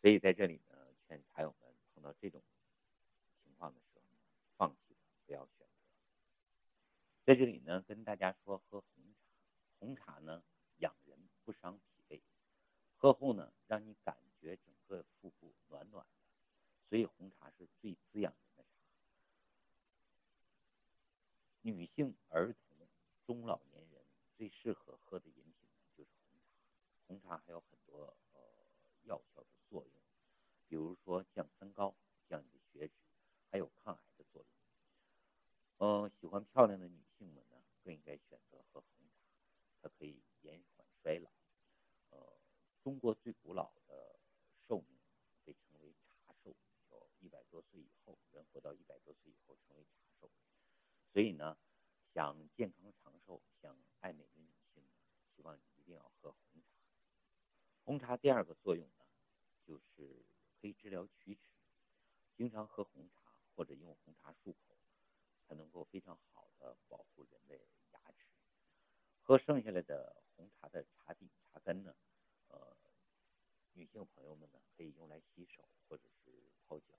[0.00, 2.42] 所以在这里呢，劝茶友们碰到这种
[3.42, 4.18] 情况的时候呢，
[4.56, 5.46] 放弃，不要。
[7.26, 9.20] 在这里呢，跟大家说喝红茶，
[9.80, 10.42] 红茶呢。
[10.78, 12.22] 养人不伤脾胃，
[12.98, 16.10] 喝后呢，让你感觉整个腹部暖暖的，
[16.90, 18.68] 所以红茶是最滋养人的茶。
[21.62, 22.86] 女性、儿童、
[23.24, 24.04] 中老年人
[24.36, 26.52] 最适合喝的饮品呢，就是红茶。
[27.06, 28.40] 红茶还有很多呃
[29.04, 30.02] 药效的作用，
[30.68, 31.96] 比如说降三高、
[32.28, 32.94] 降你的血脂，
[33.50, 34.50] 还有抗癌的作用。
[36.04, 37.02] 嗯，喜欢漂亮的女，
[37.86, 39.22] 更应该选择喝红茶，
[39.80, 40.20] 它可以。
[40.42, 41.28] 延缓衰老，
[42.10, 42.38] 呃，
[42.80, 44.20] 中国最古老的
[44.68, 44.96] 寿命
[45.44, 46.54] 被称为茶寿，
[46.88, 50.30] 有一百多岁以后，人活到一百多岁以后称为茶寿。
[51.12, 51.58] 所以呢，
[52.14, 54.88] 想健康长寿、想爱美的女性，
[55.34, 56.78] 希望你一定要喝红茶。
[57.82, 59.04] 红茶第二个作用呢，
[59.64, 60.24] 就是
[60.60, 61.50] 可以治疗龋齿。
[62.36, 63.20] 经常喝红茶
[63.56, 64.78] 或者用红茶漱口，
[65.48, 67.56] 才能够非常好的保护人的
[67.92, 68.26] 牙齿。
[69.22, 70.22] 喝剩下来的。
[70.36, 71.96] 红茶的茶底、茶根呢，
[72.48, 72.76] 呃，
[73.72, 76.30] 女性朋友们呢可以用来洗手或者是
[76.68, 76.92] 泡脚，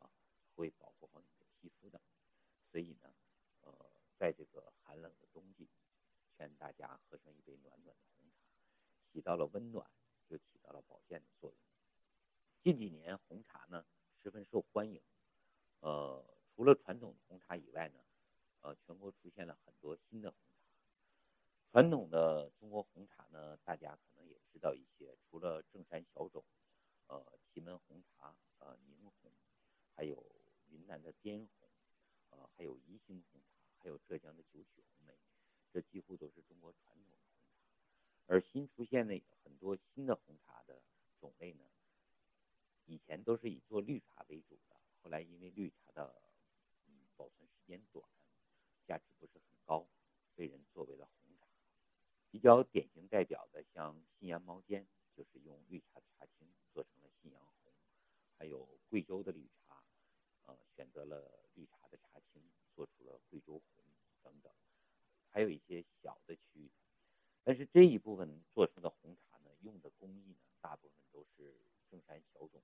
[0.00, 0.10] 啊，
[0.54, 1.98] 会保护好你的皮肤的。
[2.70, 3.14] 所以呢，
[3.62, 5.66] 呃，在这个寒冷的冬季，
[6.36, 8.44] 劝大家喝上一杯暖暖的红茶，
[9.10, 9.90] 起到了温暖，
[10.26, 11.58] 又起到了保健的作用。
[12.62, 13.82] 近几年红茶呢
[14.22, 15.02] 十分受欢迎，
[15.80, 16.22] 呃，
[16.54, 17.98] 除了传统的红茶以外呢，
[18.60, 20.68] 呃，全国出现了很多新的红茶。
[21.70, 26.44] 传统的中国红茶呢，大家可能也知道一些，除了正山小种，
[27.06, 29.32] 呃，祁门红茶，呃，宁红，
[29.94, 30.24] 还有
[30.70, 31.68] 云南的滇红，
[32.30, 35.18] 呃，还有宜兴红茶，还有浙江的九曲红梅，
[35.72, 37.60] 这几乎都是中国传统的红茶。
[38.26, 40.82] 而新出现的很多新的红茶的
[41.20, 41.64] 种类呢，
[42.86, 46.14] 以前都是以做绿茶为主的，后来因为绿茶的
[46.86, 48.08] 嗯保存时间短，
[48.88, 49.86] 价值不是很高，
[50.34, 51.46] 被人作为了红茶。
[52.30, 57.70] 比较典型代表的，像信阳毛尖，就是用绿茶的茶青做成了信阳红；
[58.38, 59.84] 还有贵州的绿茶，
[60.46, 62.42] 呃，选择了绿茶的茶青
[62.74, 63.84] 做出了贵州红
[64.22, 64.50] 等等。
[65.30, 66.70] 还有一些小的区域，
[67.44, 71.54] 但是这一部分做出的红茶呢，用的工艺呢，大部分都是
[71.90, 72.62] 正山小种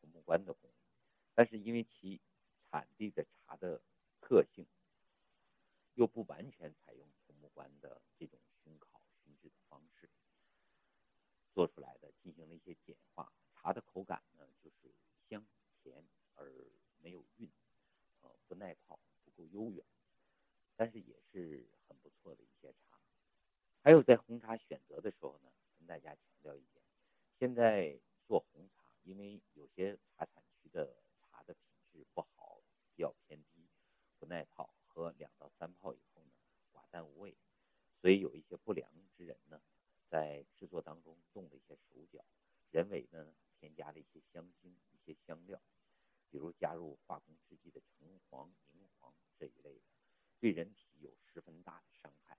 [0.00, 0.74] 桐木关的工艺，
[1.34, 2.18] 但是因为其
[2.70, 3.80] 产地的茶的
[4.20, 4.66] 特性，
[5.96, 9.56] 又不完全采用桐木关的这种熏烤熏制的。
[9.68, 10.08] 方式
[11.52, 13.30] 做出来的，进行了一些简化。
[13.52, 14.94] 茶的口感呢，就是
[15.28, 15.44] 香
[15.82, 16.52] 甜而
[16.98, 17.50] 没有韵，
[18.20, 19.84] 呃，不耐泡，不够悠远，
[20.76, 23.00] 但是也是很不错的一些茶。
[23.82, 26.82] 还有在红茶选择的时候呢，跟大家强调一点：
[27.38, 32.62] 现在做红茶，因为有些茶产区的茶的品质不好，
[32.94, 33.68] 比较偏低，
[34.18, 36.32] 不耐泡，喝两到三泡以后呢，
[36.72, 37.36] 寡淡无味。
[38.00, 39.60] 所以有一些不良之人呢，
[40.08, 42.24] 在制作当中动了一些手脚，
[42.70, 45.60] 人为呢添加了一些香精、一些香料，
[46.30, 49.80] 比如加入化工制剂的橙黄、柠黄这一类的，
[50.40, 52.38] 对人体有十分大的伤害。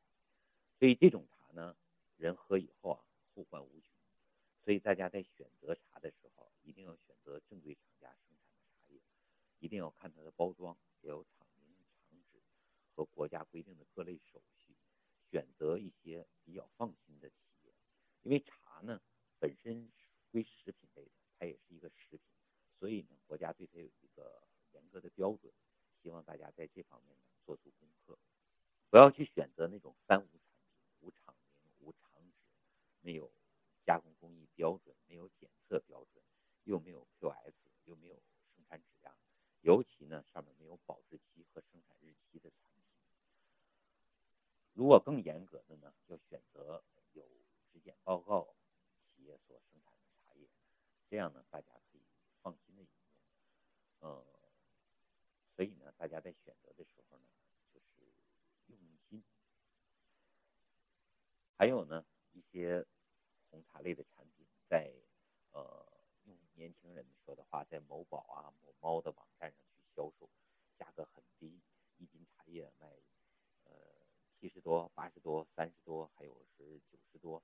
[0.80, 1.78] 所以这种茶呢，
[2.18, 3.96] 人喝以后啊，后患无穷。
[4.64, 9.00] 所以大家在选择茶的时候，一定要选择正规厂家生产的茶叶，
[9.60, 11.76] 一定要看它的包装，要有厂名、
[12.08, 12.40] 厂址
[12.96, 14.42] 和国家规定的各类手。
[15.30, 17.74] 选择一些比较放心的企业，
[18.22, 19.02] 因为茶呢
[19.40, 19.92] 本身
[20.32, 22.22] 归食品类的，它也是一个食品，
[22.80, 24.42] 所以呢国家对它有一个
[24.72, 25.52] 严格的标准，
[26.02, 28.18] 希望大家在这方面呢做出功课，
[28.98, 30.42] 不要去选择那种三无产品，
[31.02, 32.34] 无厂名、无厂址、
[33.02, 33.32] 没有
[33.86, 36.24] 加工工艺标准、没有检测标准，
[36.64, 38.16] 又没有 QS、又没有
[38.56, 39.16] 生产质量，
[39.62, 42.52] 尤其呢上面没有保质期和生产日期的。
[44.74, 46.84] 如果更严格的呢，要选择
[47.14, 47.24] 有
[47.72, 48.56] 质检报告
[49.14, 50.48] 企业所生产的茶叶，
[51.08, 52.02] 这样呢，大家可以
[52.42, 52.90] 放心的饮
[54.02, 54.10] 用。
[54.10, 54.26] 呃，
[55.56, 57.28] 所以呢，大家在选择的时候呢，
[57.72, 58.02] 就是
[58.68, 58.78] 用
[59.10, 59.24] 心。
[61.58, 62.86] 还有呢，一些
[63.50, 64.94] 红茶类的产品，在
[65.54, 65.88] 呃
[66.26, 70.30] 用年轻人说的话，在某宝啊、某猫的网站上去销售，
[70.78, 71.60] 价格很低，
[71.98, 72.96] 一斤茶叶卖。
[74.40, 77.42] 七十多、八十多、三十多，还有是九十多，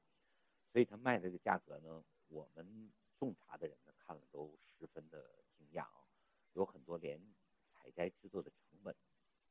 [0.71, 6.07] 所以他卖的这个价格呢，我们种茶的人呢看了都十分的惊讶啊，
[6.53, 7.19] 有很多连
[7.73, 8.95] 采摘制作的成本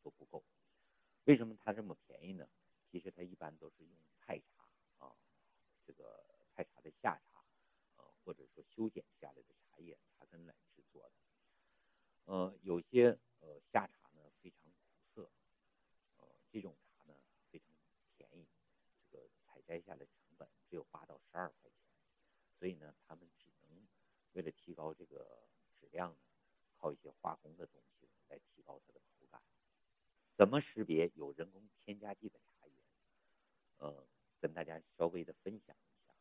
[0.02, 0.42] 都不够。
[1.24, 2.48] 为什么它这么便宜呢？
[2.90, 4.68] 其实它一般都是用菜茶
[5.04, 5.14] 啊，
[5.86, 6.24] 这个
[6.54, 7.44] 菜茶的下茶，
[7.96, 11.12] 呃，或者说修剪下来的茶叶茶根来制作的。
[12.24, 14.76] 呃，有些呃下茶呢非常苦
[15.14, 15.30] 涩，
[16.18, 17.14] 呃，这种茶呢
[17.50, 17.74] 非常
[18.16, 18.46] 便宜，
[19.10, 21.78] 这个采摘下来成本只有八到十二块钱，
[22.58, 23.86] 所以呢，他们只能
[24.32, 25.42] 为了提高这个
[25.80, 26.18] 质量呢，
[26.78, 29.40] 靠一些化工的东西来提高它的口感。
[30.36, 32.72] 怎么识别有人工添加剂的茶叶？
[33.78, 34.06] 呃，
[34.40, 36.14] 跟大家稍微的分享一下。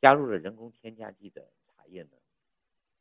[0.00, 2.16] 加入了人工添加剂的茶叶呢，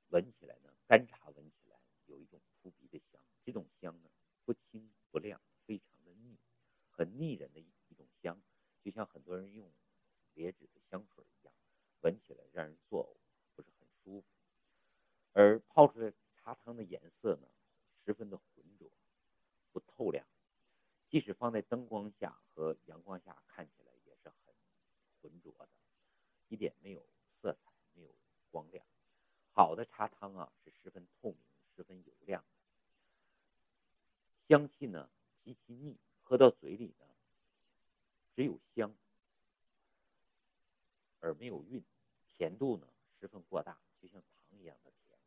[0.10, 4.10] 闻起来呢，干茶闻起来有一种扑鼻的香，这种香呢
[4.44, 6.38] 不清不亮，非常的腻，
[6.90, 7.68] 很腻人的一，
[8.86, 9.68] 就像很多人用
[10.36, 11.52] 劣质的香水一样，
[12.02, 13.18] 闻起来让人作呕，
[13.56, 14.28] 不是很舒服。
[15.34, 17.48] 而泡出来茶汤的颜色呢，
[18.06, 18.92] 十分的浑浊。
[19.72, 20.26] 不透亮，
[21.10, 24.54] 即使放在灯光下和阳光下，看起来也是很
[25.20, 25.68] 浑浊的，
[26.48, 27.06] 一点没有
[27.42, 28.10] 色彩，没有
[28.52, 28.86] 光亮。
[29.52, 31.40] 好的茶汤啊，是十分透明、
[31.76, 32.48] 十分油亮的，
[34.48, 35.10] 香气呢
[35.44, 37.05] 极其腻，喝到嘴里呢
[38.36, 38.94] 只有香
[41.22, 41.82] 而没有韵，
[42.28, 42.88] 甜度呢
[43.20, 45.18] 十分过大，就像糖一样的甜。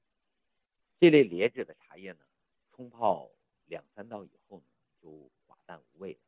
[1.01, 2.27] 这类劣质的茶叶呢，
[2.71, 3.31] 冲泡。
[3.65, 4.67] 两三道以后呢，
[5.03, 6.21] 就寡淡无味了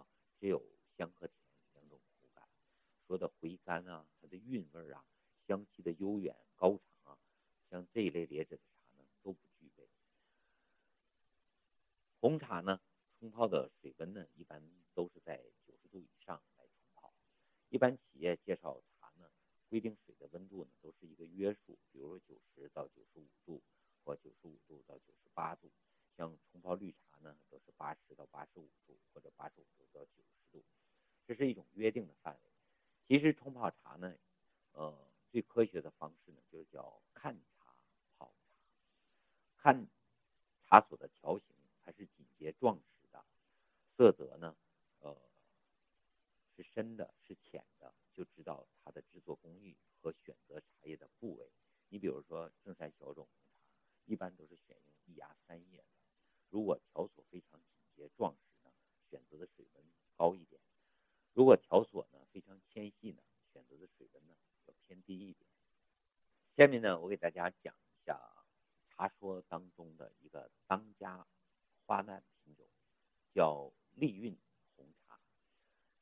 [0.00, 0.06] 啊，
[0.38, 0.62] 只有
[0.96, 1.36] 香和甜
[1.72, 2.48] 两种口感。
[3.06, 5.04] 说的回甘啊，它的韵味啊，
[5.46, 7.18] 香气的悠远高长啊，
[7.68, 9.88] 像这一类劣质的茶呢都不具备。
[12.20, 12.80] 红茶呢，
[13.18, 14.62] 冲泡的水温呢一般
[14.94, 15.40] 都是在。
[17.74, 19.28] 一般企业介绍茶呢，
[19.68, 23.60] 规定水的温度呢都是一个约束，比如说九十到九十五度，
[24.04, 25.68] 或九十五度到九十八度。
[26.16, 30.64] 像冲泡绿茶呢，都是八十到八十五度，或者八十五度到九十度，
[31.26, 32.50] 这是一种约定的范围。
[33.08, 34.14] 其实冲泡茶呢，
[34.70, 34.96] 呃，
[35.32, 37.74] 最科学的方式呢，就是叫看茶
[38.16, 38.52] 泡茶。
[39.56, 39.84] 看
[40.68, 41.46] 茶所的条形，
[41.82, 43.24] 它是紧结壮实的，
[43.96, 44.54] 色泽呢，
[46.56, 51.50] 是深的，是浅的，就知道它的制作工艺和选择茶叶的部位。
[51.88, 53.58] 你比如说正山小种红茶，
[54.04, 55.84] 一般都是选用一芽三叶的。
[56.50, 58.72] 如果条索非常紧结壮实呢，
[59.10, 60.60] 选择的水温高一点；
[61.32, 63.20] 如果条索呢非常纤细呢，
[63.52, 64.34] 选择的水温呢
[64.66, 65.50] 要偏低一点。
[66.56, 68.20] 下面呢，我给大家讲一下
[68.88, 71.26] 茶说当中的一个当家
[71.84, 72.64] 花旦品种，
[73.32, 74.38] 叫利韵。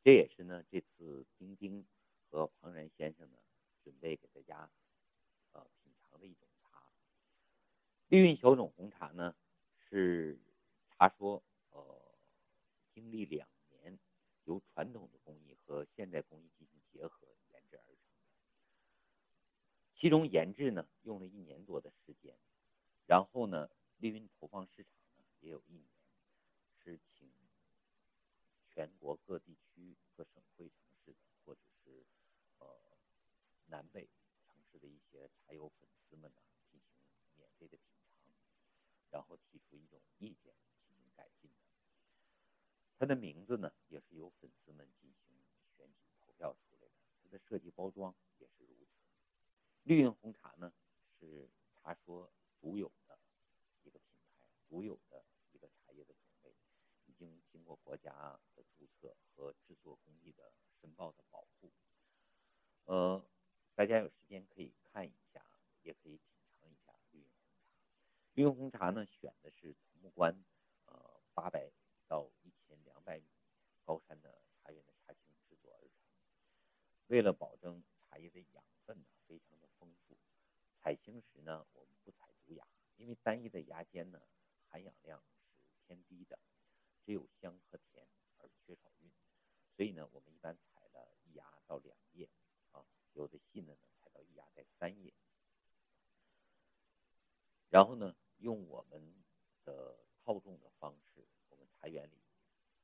[0.03, 1.87] 这也是呢这次丁丁
[2.29, 3.39] 和庞然先生呢
[3.83, 4.71] 准备给大家
[5.53, 6.83] 呃品尝的一种茶。
[8.09, 9.35] 利韵小种红茶呢。
[9.95, 10.39] 是
[10.89, 12.15] 茶说，呃，
[12.95, 13.99] 经历两年，
[14.45, 18.33] 由传统的工艺和现代工艺进行结合研制而成的。
[19.95, 22.35] 其中研制呢用了一年多的时间，
[23.07, 25.92] 然后呢利韵投放市场呢也有一年，
[28.75, 32.05] 全国各地区各省会城市的或者是
[32.59, 32.67] 呃
[33.67, 34.09] 南北
[34.47, 36.89] 城市的一些茶友粉丝们呢进行
[37.37, 38.13] 免费的品尝。
[39.11, 40.55] 然后提出一种意见
[40.87, 41.57] 进行改进的，
[42.99, 45.37] 它的名字呢也是由粉丝们进行
[45.77, 48.89] 选举投票出来的，它的设计包装也是如此。
[49.83, 50.73] 绿韵红茶呢
[51.21, 53.19] 是茶说独有的
[53.83, 54.09] 一个品
[54.41, 56.55] 牌，独有的一个茶叶的种类，
[57.05, 58.41] 已经经过国家
[59.43, 61.69] 和制作工艺的申报的保护。
[62.85, 63.21] 呃，
[63.75, 65.45] 大家有时间可以看一下，
[65.83, 66.23] 也可以品
[66.55, 66.93] 尝一下。
[67.11, 67.83] 绿云红茶
[68.35, 70.45] 绿云红茶呢，选的是桐木关，
[70.87, 71.73] 呃，八百
[72.07, 73.27] 到一千两百米
[73.85, 75.91] 高山的茶园的茶青制作而成。
[77.09, 80.17] 为了保证茶叶的养分呢非常的丰富，
[80.79, 82.65] 采青时呢，我们不采独芽，
[82.97, 84.23] 因为单一的芽尖呢
[84.69, 86.39] 含氧量是偏低的，
[87.05, 87.92] 只有香和甜，
[89.83, 92.31] 所以呢，我们一般采了一芽到两叶，
[92.71, 95.13] 啊，有的细的呢采到一芽在三叶。
[97.69, 99.13] 然后呢，用我们
[99.65, 102.17] 的套种的方式，我们茶园里，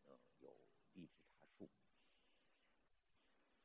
[0.09, 0.53] 嗯，有
[0.95, 1.71] 荔枝茶树。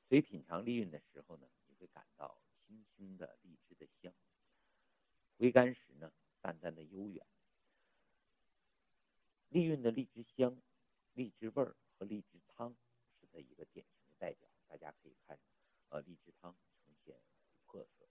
[0.09, 4.13] 所以品尝利韵的时候呢，你会感到轻轻的荔枝的香，
[5.39, 7.25] 回甘时呢，淡淡的悠远。
[9.49, 10.55] 利韵的荔枝香、
[11.13, 12.75] 荔枝味儿和荔枝汤
[13.34, 14.47] 的一个典型的代表。
[14.69, 15.38] 大家可以看，
[15.89, 16.55] 呃荔枝汤
[16.86, 17.19] 呈现琥
[17.67, 18.07] 珀色，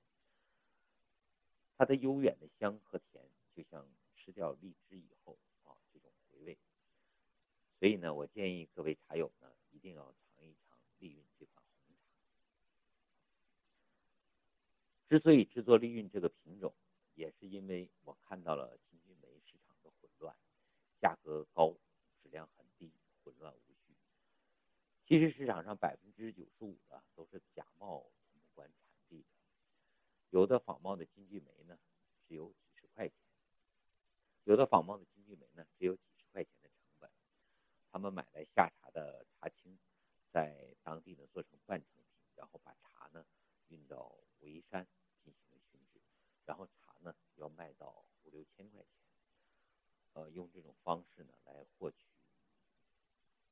[1.76, 6.56] 它的悠远的香和甜，就像吃掉荔枝以后啊这种回味。
[7.80, 12.14] 所以呢，我建议各位茶友呢，一定要尝一尝利韵这款红茶。
[15.08, 16.72] 之所以制作利韵这个品种，
[17.14, 20.36] 也是因为我看到了金骏眉市场的混乱，
[21.00, 21.76] 价格高，
[22.22, 22.92] 质量很低，
[23.24, 23.71] 混乱无。
[25.12, 29.28] 其实市场上百分之九十五的都是假冒土木馆产地的，
[30.30, 31.78] 有的仿冒的金骏眉呢，
[32.26, 33.14] 只有几十块钱；
[34.44, 37.10] 有的仿冒的金骏眉呢，只有几十块钱的成本。
[37.90, 39.78] 他们买来下茶的茶青，
[40.30, 43.22] 在当地呢做成半成品，然后把茶呢
[43.68, 44.88] 运到潍山
[45.22, 46.00] 进行了熏制，
[46.46, 48.88] 然后茶呢要卖到五六千块钱，
[50.14, 51.98] 呃，用这种方式呢来获取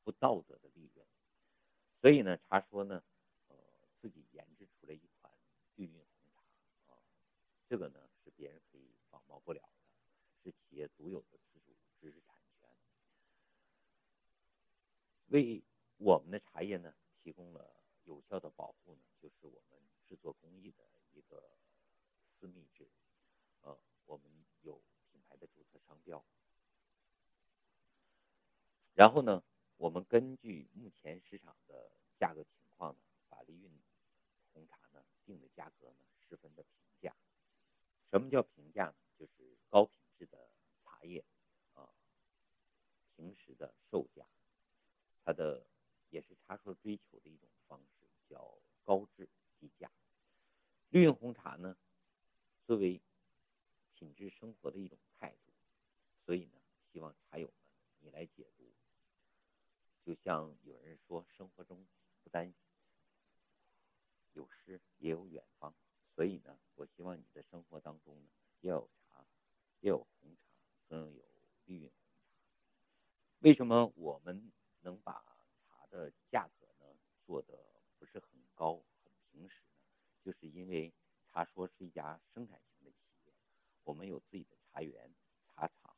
[0.02, 1.06] 不道德的利润。
[2.10, 3.04] 所以呢，茶说呢，
[3.46, 3.56] 呃，
[4.00, 5.32] 自己研制出了一款
[5.76, 6.98] 绿韵红茶啊，
[7.68, 9.70] 这个呢是别人可以仿冒不了的，
[10.42, 12.68] 是企业独有的自主知识产权，
[15.28, 15.62] 为
[15.98, 16.92] 我们的茶叶呢
[17.22, 20.82] 提供了有效的保护呢，就是我们制作工艺的
[21.12, 21.40] 一个
[22.40, 22.88] 私密制，
[23.60, 24.28] 呃，我们
[24.62, 24.82] 有
[25.12, 26.24] 品牌的注册商标，
[28.94, 29.44] 然后呢。
[29.80, 31.90] 我们根据目前市场的
[32.20, 33.00] 价格情况呢，
[33.30, 33.70] 把利韵
[34.52, 37.16] 红茶呢定的价格呢十分的平价。
[38.10, 38.94] 什么叫平价呢？
[39.18, 40.50] 就是高品质的
[40.84, 41.24] 茶叶
[41.72, 41.88] 啊，
[43.16, 44.26] 平时的售价，
[45.24, 45.66] 它的
[46.10, 49.26] 也是茶树追求的一种方式，叫高质
[49.58, 49.90] 低价。
[50.90, 51.74] 利韵红茶呢，
[52.66, 53.00] 作为
[53.94, 55.52] 品质生活的一种态度，
[56.26, 56.60] 所以呢，
[56.92, 57.54] 希望茶友们
[58.00, 58.70] 你来解读。
[60.02, 61.86] 就像有人说，生活中
[62.24, 62.52] 不单
[64.32, 65.72] 有诗，也有远方。
[66.16, 68.28] 所以呢，我希望你的生活当中呢，
[68.59, 69.24] 要有茶，
[69.80, 70.42] 要有红茶，
[70.88, 71.24] 更有
[71.64, 72.20] 绿韵红茶。
[73.40, 75.24] 为什么我们能把
[75.68, 76.86] 茶的价格呢
[77.24, 77.58] 做的
[77.98, 79.80] 不是很高、很平实呢？
[80.22, 80.92] 就是因为
[81.32, 82.96] 茶说是一家生产型的企
[83.26, 83.32] 业，
[83.84, 85.14] 我们有自己的茶园、
[85.54, 85.96] 茶厂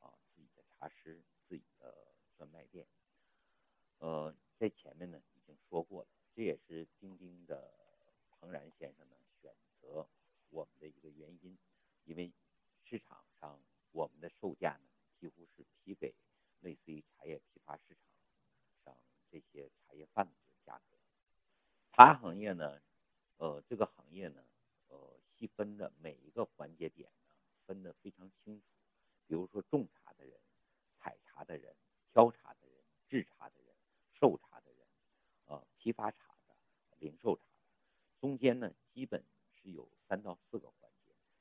[0.00, 2.86] 啊，自己的茶师、自己的专卖店。
[3.98, 7.72] 呃，在前面呢已经说过了，这也是钉钉的
[8.30, 10.08] 彭然先生呢选择
[10.48, 11.56] 我们的一个原因，
[12.04, 12.32] 因为
[12.84, 13.60] 市场上
[13.92, 14.88] 我们的售价呢
[15.18, 16.14] 几乎是批给
[16.60, 18.04] 类似于茶叶批发市场
[18.84, 18.96] 上
[19.30, 20.96] 这些茶叶贩子的价格。
[21.92, 22.80] 茶行业呢，
[23.36, 24.44] 呃，这个行业呢，
[24.88, 27.34] 呃，细分的每一个环节点呢
[27.66, 28.66] 分得非常清楚，
[29.26, 30.38] 比如说种茶的人、
[30.98, 31.74] 采茶的人、
[32.12, 32.76] 挑茶的人、
[33.08, 33.66] 制茶的人。
[34.20, 34.86] 售茶的人，
[35.46, 36.54] 呃，批发茶的，
[36.98, 39.24] 零售茶的，中间呢，基本
[39.54, 40.70] 是有三到四个，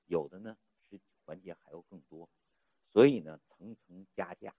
[0.10, 0.58] 有的呢
[0.90, 2.28] 是环节还要更多，
[2.92, 4.54] 所以呢，层层加价，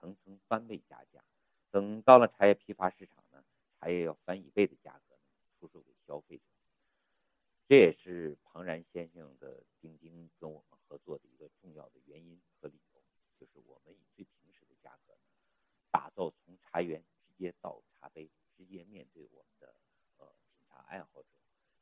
[0.00, 1.22] 层层翻倍加价，
[1.70, 3.44] 等到了茶叶批发市场呢，
[3.78, 5.20] 茶叶要翻一倍的价格呢，
[5.60, 6.44] 出售给消费者。
[7.68, 13.00] 这也是庞然先生的钉钉跟我们合作的一个重要的原因和理由，
[13.38, 15.20] 就是我们以最平实的价格呢，
[15.90, 17.04] 打造从茶园。
[17.36, 19.74] 直接到茶杯，直接面对我们的
[20.18, 21.28] 呃品茶爱好者，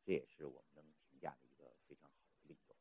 [0.02, 2.74] 这也是我们能评价的一个非常好的理由。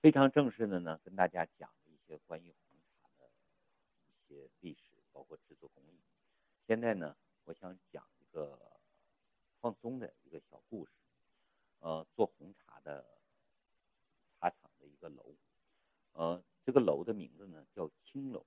[0.00, 3.28] 非常正式的呢，跟大家讲一些关于红茶的
[4.08, 6.00] 一些历史，包括制作工艺。
[6.66, 8.58] 现在呢，我想讲一个
[9.60, 10.92] 放松的一个小故事。
[11.80, 13.04] 呃，做红茶的
[14.38, 15.34] 茶厂的一个楼，
[16.12, 18.44] 呃，这个楼的名字呢叫青楼。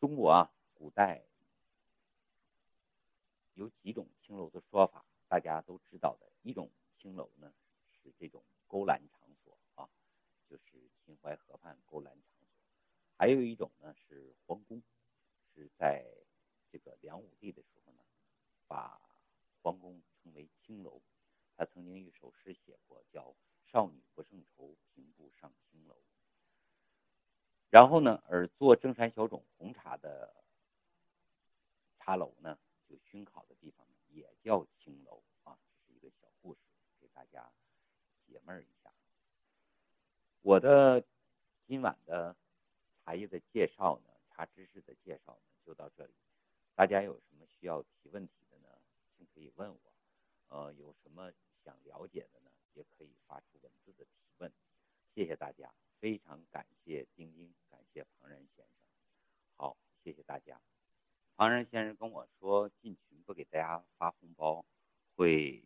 [0.00, 1.22] 中国啊，古代
[3.54, 6.26] 有几种青楼的说法，大家都知道的。
[6.42, 7.52] 一种青楼呢
[8.02, 9.00] 是这种勾栏，
[11.04, 12.46] 秦淮河畔勾栏场所；
[13.16, 14.82] 还有一种呢是皇宫，
[15.54, 16.04] 是在
[16.70, 18.02] 这个梁武帝的时候呢，
[18.66, 19.00] 把
[19.62, 21.00] 皇宫称为青楼。
[21.56, 23.36] 他曾经一首诗写过，叫
[23.70, 25.96] “少女不胜愁，平步上青楼”。
[27.70, 30.34] 然后呢，而做正山小种红茶的
[31.98, 35.58] 茶楼呢，就熏烤的地方呢，也叫青楼啊。
[35.70, 36.60] 这是一个小故事，
[36.98, 37.52] 给大家
[38.26, 38.92] 解闷一下。
[40.44, 41.02] 我的
[41.66, 42.36] 今晚的
[43.02, 46.12] 茶叶的介绍呢，茶知识的介绍呢，就到这里。
[46.74, 48.68] 大家有什么需要提问题的呢，
[49.16, 49.80] 请可以问我。
[50.48, 51.32] 呃，有什么
[51.64, 54.52] 想了解的呢，也可以发出文字的提问。
[55.14, 55.72] 谢谢大家。
[55.98, 58.66] 非常感谢丁丁，感谢庞然先生，
[59.56, 60.60] 好，谢谢大家。
[61.36, 64.62] 庞然先生跟我说，进群不给大家发红包
[65.16, 65.64] 会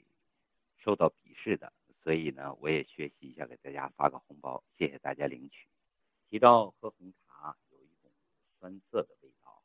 [0.76, 1.72] 受到鄙视的，
[2.08, 5.68] 所以呢，我也学习一下，给大家发个红包，谢谢大家领取。
[6.30, 8.10] 提到喝红茶有一种
[8.58, 9.62] 酸涩的味道，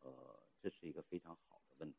[0.00, 1.98] 呃，这是一个非常好的问题。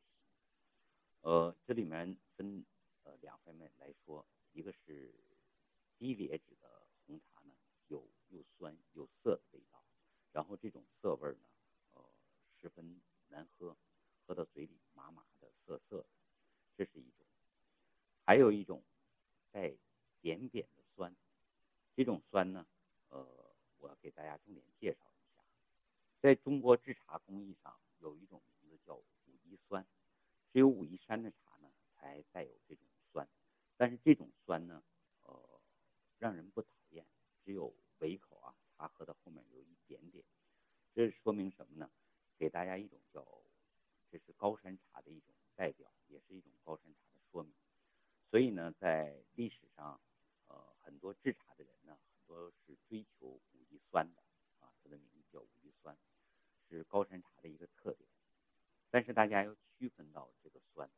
[1.21, 2.65] 呃，这里面分
[3.03, 5.09] 呃两方面来说，一个是
[5.97, 6.67] 低劣质的
[7.05, 7.53] 红茶呢，
[7.87, 9.81] 有又酸又涩的味道，
[10.33, 11.47] 然后这种涩味呢，
[11.93, 12.03] 呃，
[12.59, 12.99] 十分。
[13.29, 13.77] 难喝，
[14.25, 16.07] 喝到嘴里麻麻的、涩涩的，
[16.75, 17.25] 这是一种；
[18.25, 18.83] 还有一种
[19.57, 19.73] 带
[20.21, 21.15] 点点的酸，
[21.95, 22.67] 这种酸呢，
[23.09, 23.27] 呃，
[23.79, 25.43] 我给大家重点介绍一下。
[26.21, 29.03] 在中国制茶工艺上，有一种名字叫武
[29.45, 29.83] 夷酸，
[30.53, 33.27] 只有武夷山的茶呢才带有这种酸，
[33.77, 34.83] 但是这种酸呢，
[35.23, 35.59] 呃，
[36.19, 37.03] 让人不讨厌，
[37.43, 40.23] 只有胃口啊，茶喝到后面有一点点，
[40.93, 41.89] 这说明什么呢？
[42.37, 43.25] 给大家一种叫，
[44.11, 47.51] 这是高山茶的一种代表，也是一种高山茶的说明。
[48.29, 49.99] 所以呢，在历史上，
[50.47, 54.21] 呃，很多制茶的人呢，很多是追求武夷酸的，
[54.59, 55.97] 啊，它的名字叫武夷酸，
[56.69, 58.09] 是高山茶的一个特点。
[58.89, 60.89] 但是大家要区分到这个酸，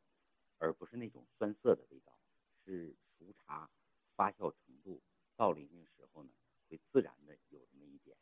[0.58, 2.18] 而不是那种酸涩的味道，
[2.64, 3.70] 是熟茶
[4.14, 5.00] 发酵程度
[5.36, 6.30] 到了一定时候呢，
[6.68, 8.16] 会自然的有这么一点。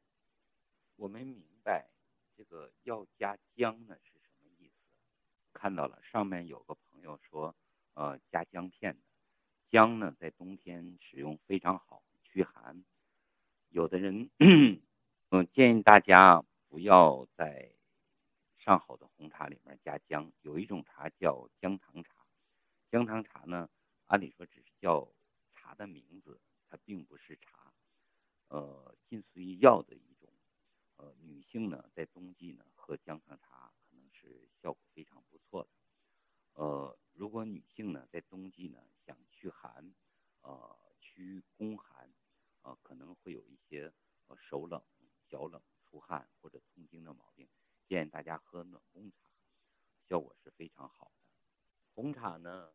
[0.97, 1.91] 我们明白。
[2.37, 4.75] 这个要加姜呢是什么意思？
[5.53, 7.53] 看到了，上面有个朋友说，
[7.99, 9.01] 呃，加姜片的。
[9.71, 12.85] 姜呢，在冬天使用非常好，驱寒。
[13.71, 14.81] 有的人，嗯，
[15.53, 17.73] 建议大家不要在
[18.57, 20.31] 上好的红茶里面加姜。
[20.43, 22.25] 有一种茶叫姜糖茶，
[22.89, 23.69] 姜糖茶呢，
[24.07, 25.09] 按理说只是叫
[25.53, 27.73] 茶的名字，它并不是茶，
[28.47, 30.33] 呃，近似于药的一种。
[30.99, 35.69] 呃，女性呢，在冬季呢，喝姜糖茶可能是效果非常不错的。
[36.55, 39.93] 呃，如果女性呢，在冬季呢，想驱寒，
[40.43, 42.09] 呃，驱宫寒，
[42.63, 43.93] 呃，可能会有一些
[44.29, 44.81] 呃手冷、
[45.29, 47.49] 脚冷、出汗或者痛经的毛病，
[47.89, 49.29] 建议大家喝暖宫茶，
[50.09, 51.13] 效果是非常好的。
[51.93, 52.73] 红茶呢，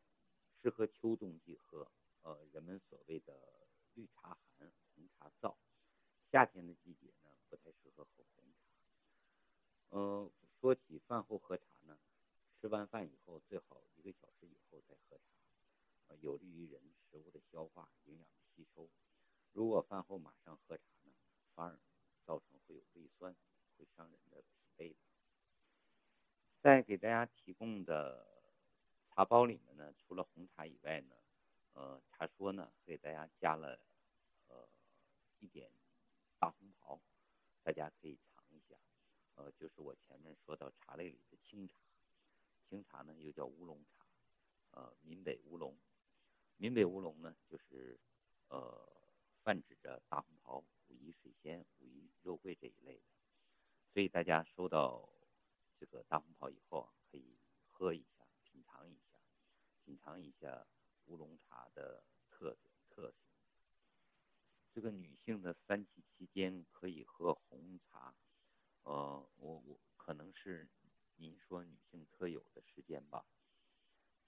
[0.61, 1.89] 适合秋冬季喝，
[2.23, 3.33] 呃，人们所谓的
[3.93, 5.55] 绿茶寒、红茶燥，
[6.29, 7.29] 夏天的季节呢。
[7.47, 8.67] 不太适合喝红茶。
[9.89, 11.72] 呃，说起饭后喝茶，
[12.63, 15.23] 吃完饭以后最好一个小时以后再喝茶，
[16.07, 18.89] 呃，有利于人食物的消化、营养的吸收。
[19.51, 21.11] 如果饭后马上喝茶呢，
[21.53, 21.77] 反而
[22.25, 23.35] 造成会有胃酸，
[23.77, 24.47] 会伤人的脾
[24.77, 24.95] 胃的。
[26.61, 28.25] 在给大家提供的
[29.09, 31.17] 茶包里面呢，除了红茶以外呢，
[31.73, 33.77] 呃，茶说呢给大家加了
[34.47, 34.65] 呃
[35.39, 35.69] 一点
[36.39, 36.97] 大红袍。
[37.61, 38.77] 大家可以尝一下，
[39.35, 41.75] 呃，就是我前面说到茶类里的清茶，
[42.73, 44.03] 清茶呢又叫乌龙茶，
[44.71, 45.77] 呃，闽北乌龙，
[46.57, 47.99] 闽北乌龙呢就是
[48.47, 48.91] 呃
[49.43, 50.57] 泛指着大红袍、
[50.87, 53.03] 武夷水仙、武夷肉桂这一类的，
[53.93, 55.07] 所以大家收到
[55.79, 59.19] 这个大红袍以后啊，可以喝一下，品尝一下，
[59.85, 60.65] 品尝一下
[61.05, 63.19] 乌龙茶的特点特性。
[64.73, 68.15] 这个女性的三期期间可以喝红茶，
[68.81, 70.67] 呃，我我可能是
[71.15, 73.25] 您说女性特有的时间吧。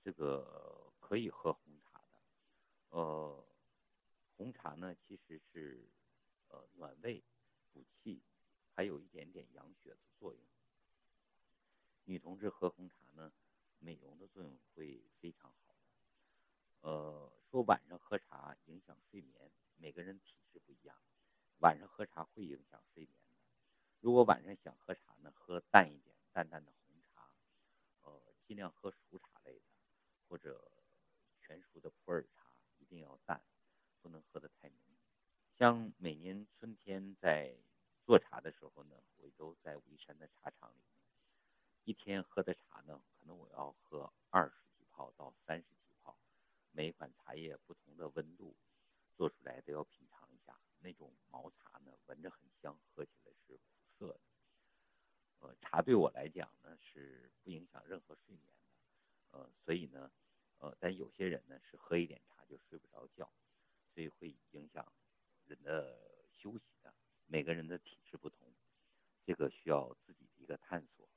[0.03, 2.19] 这个可以喝红茶的，
[2.89, 3.45] 呃，
[4.38, 5.89] 红茶呢其实是
[6.49, 7.23] 呃暖胃、
[7.73, 8.21] 补气，
[8.73, 10.43] 还有一点点养血的作用。
[12.03, 13.33] 女同志喝红茶呢，
[13.79, 16.88] 美容的作用会非常好的。
[16.88, 19.51] 呃，说晚上喝茶影响睡眠。
[19.77, 20.95] 每个人体质不一样，
[21.57, 23.36] 晚上喝茶会影响睡眠的。
[23.99, 27.29] 如果晚上想喝茶呢，喝淡一点，淡淡的红茶，
[28.01, 29.61] 呃，尽量喝熟茶类的，
[30.27, 30.69] 或者
[31.39, 33.41] 全熟的普洱茶，一定要淡，
[34.01, 34.77] 不能喝得太浓。
[35.57, 37.55] 像每年春天在
[38.03, 40.99] 做茶的时候呢，我都在武夷山的茶厂里面，
[41.86, 46.17] 一天喝的茶呢，可能我要喝二十几泡到三十几泡，
[46.73, 48.53] 每一款茶叶不同的温度。
[49.15, 53.24] 做出来都要品尝一下，那种毛茶呢，闻着很香，喝起来。
[55.76, 60.09] 茶对我来讲呢是不影响任何睡眠的，呃，所以呢，
[60.59, 63.30] 呃，但有些人呢是喝一点茶就睡不着觉，
[63.93, 64.89] 所以会影响
[65.43, 65.99] 人的
[66.32, 66.93] 休息的。
[67.26, 68.53] 每个人的体质不同，
[69.26, 71.09] 这个需要自己的一个探索。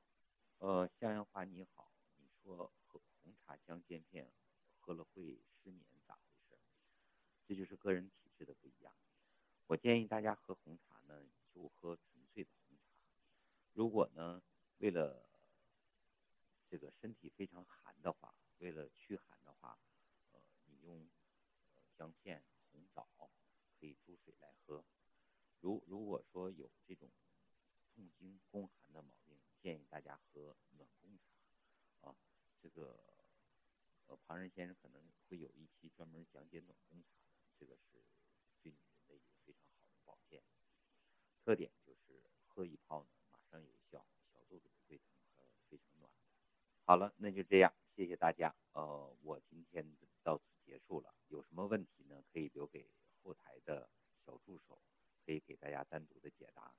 [0.58, 4.28] 呃，向阳花你好，你说喝红茶姜煎片
[4.80, 6.58] 喝了会失眠咋回事？
[7.46, 8.92] 这就是个人体质的不一样。
[9.68, 11.22] 我建议大家喝红茶呢，
[11.54, 11.96] 就喝。
[13.78, 14.42] 如果呢，
[14.78, 15.24] 为了
[16.68, 19.78] 这个身体非常寒的话，为了驱寒的话，
[20.32, 21.08] 呃，你用
[21.76, 23.08] 呃姜片、红枣
[23.78, 24.84] 可以煮水来喝。
[25.60, 27.08] 如如果说有这种
[27.94, 32.16] 痛经宫寒的毛病，建议大家喝暖宫茶啊。
[32.60, 32.98] 这个
[34.08, 38.02] 呃，庞仁先生可能会有一期专门讲解暖宫茶的，这个是
[38.60, 40.42] 对女人的一个非常好的保健。
[41.44, 46.28] 特点就是喝一泡呢，马上有效，小肚子不会疼，和非常暖的。
[46.88, 48.54] 好了，那就这样，谢谢大家。
[48.72, 49.86] 呃，我今天
[50.22, 52.24] 到此结束了，有什么问题呢？
[52.32, 52.88] 可以留给
[53.22, 53.90] 后台的
[54.24, 54.80] 小助手，
[55.26, 56.74] 可以给大家单独的解答。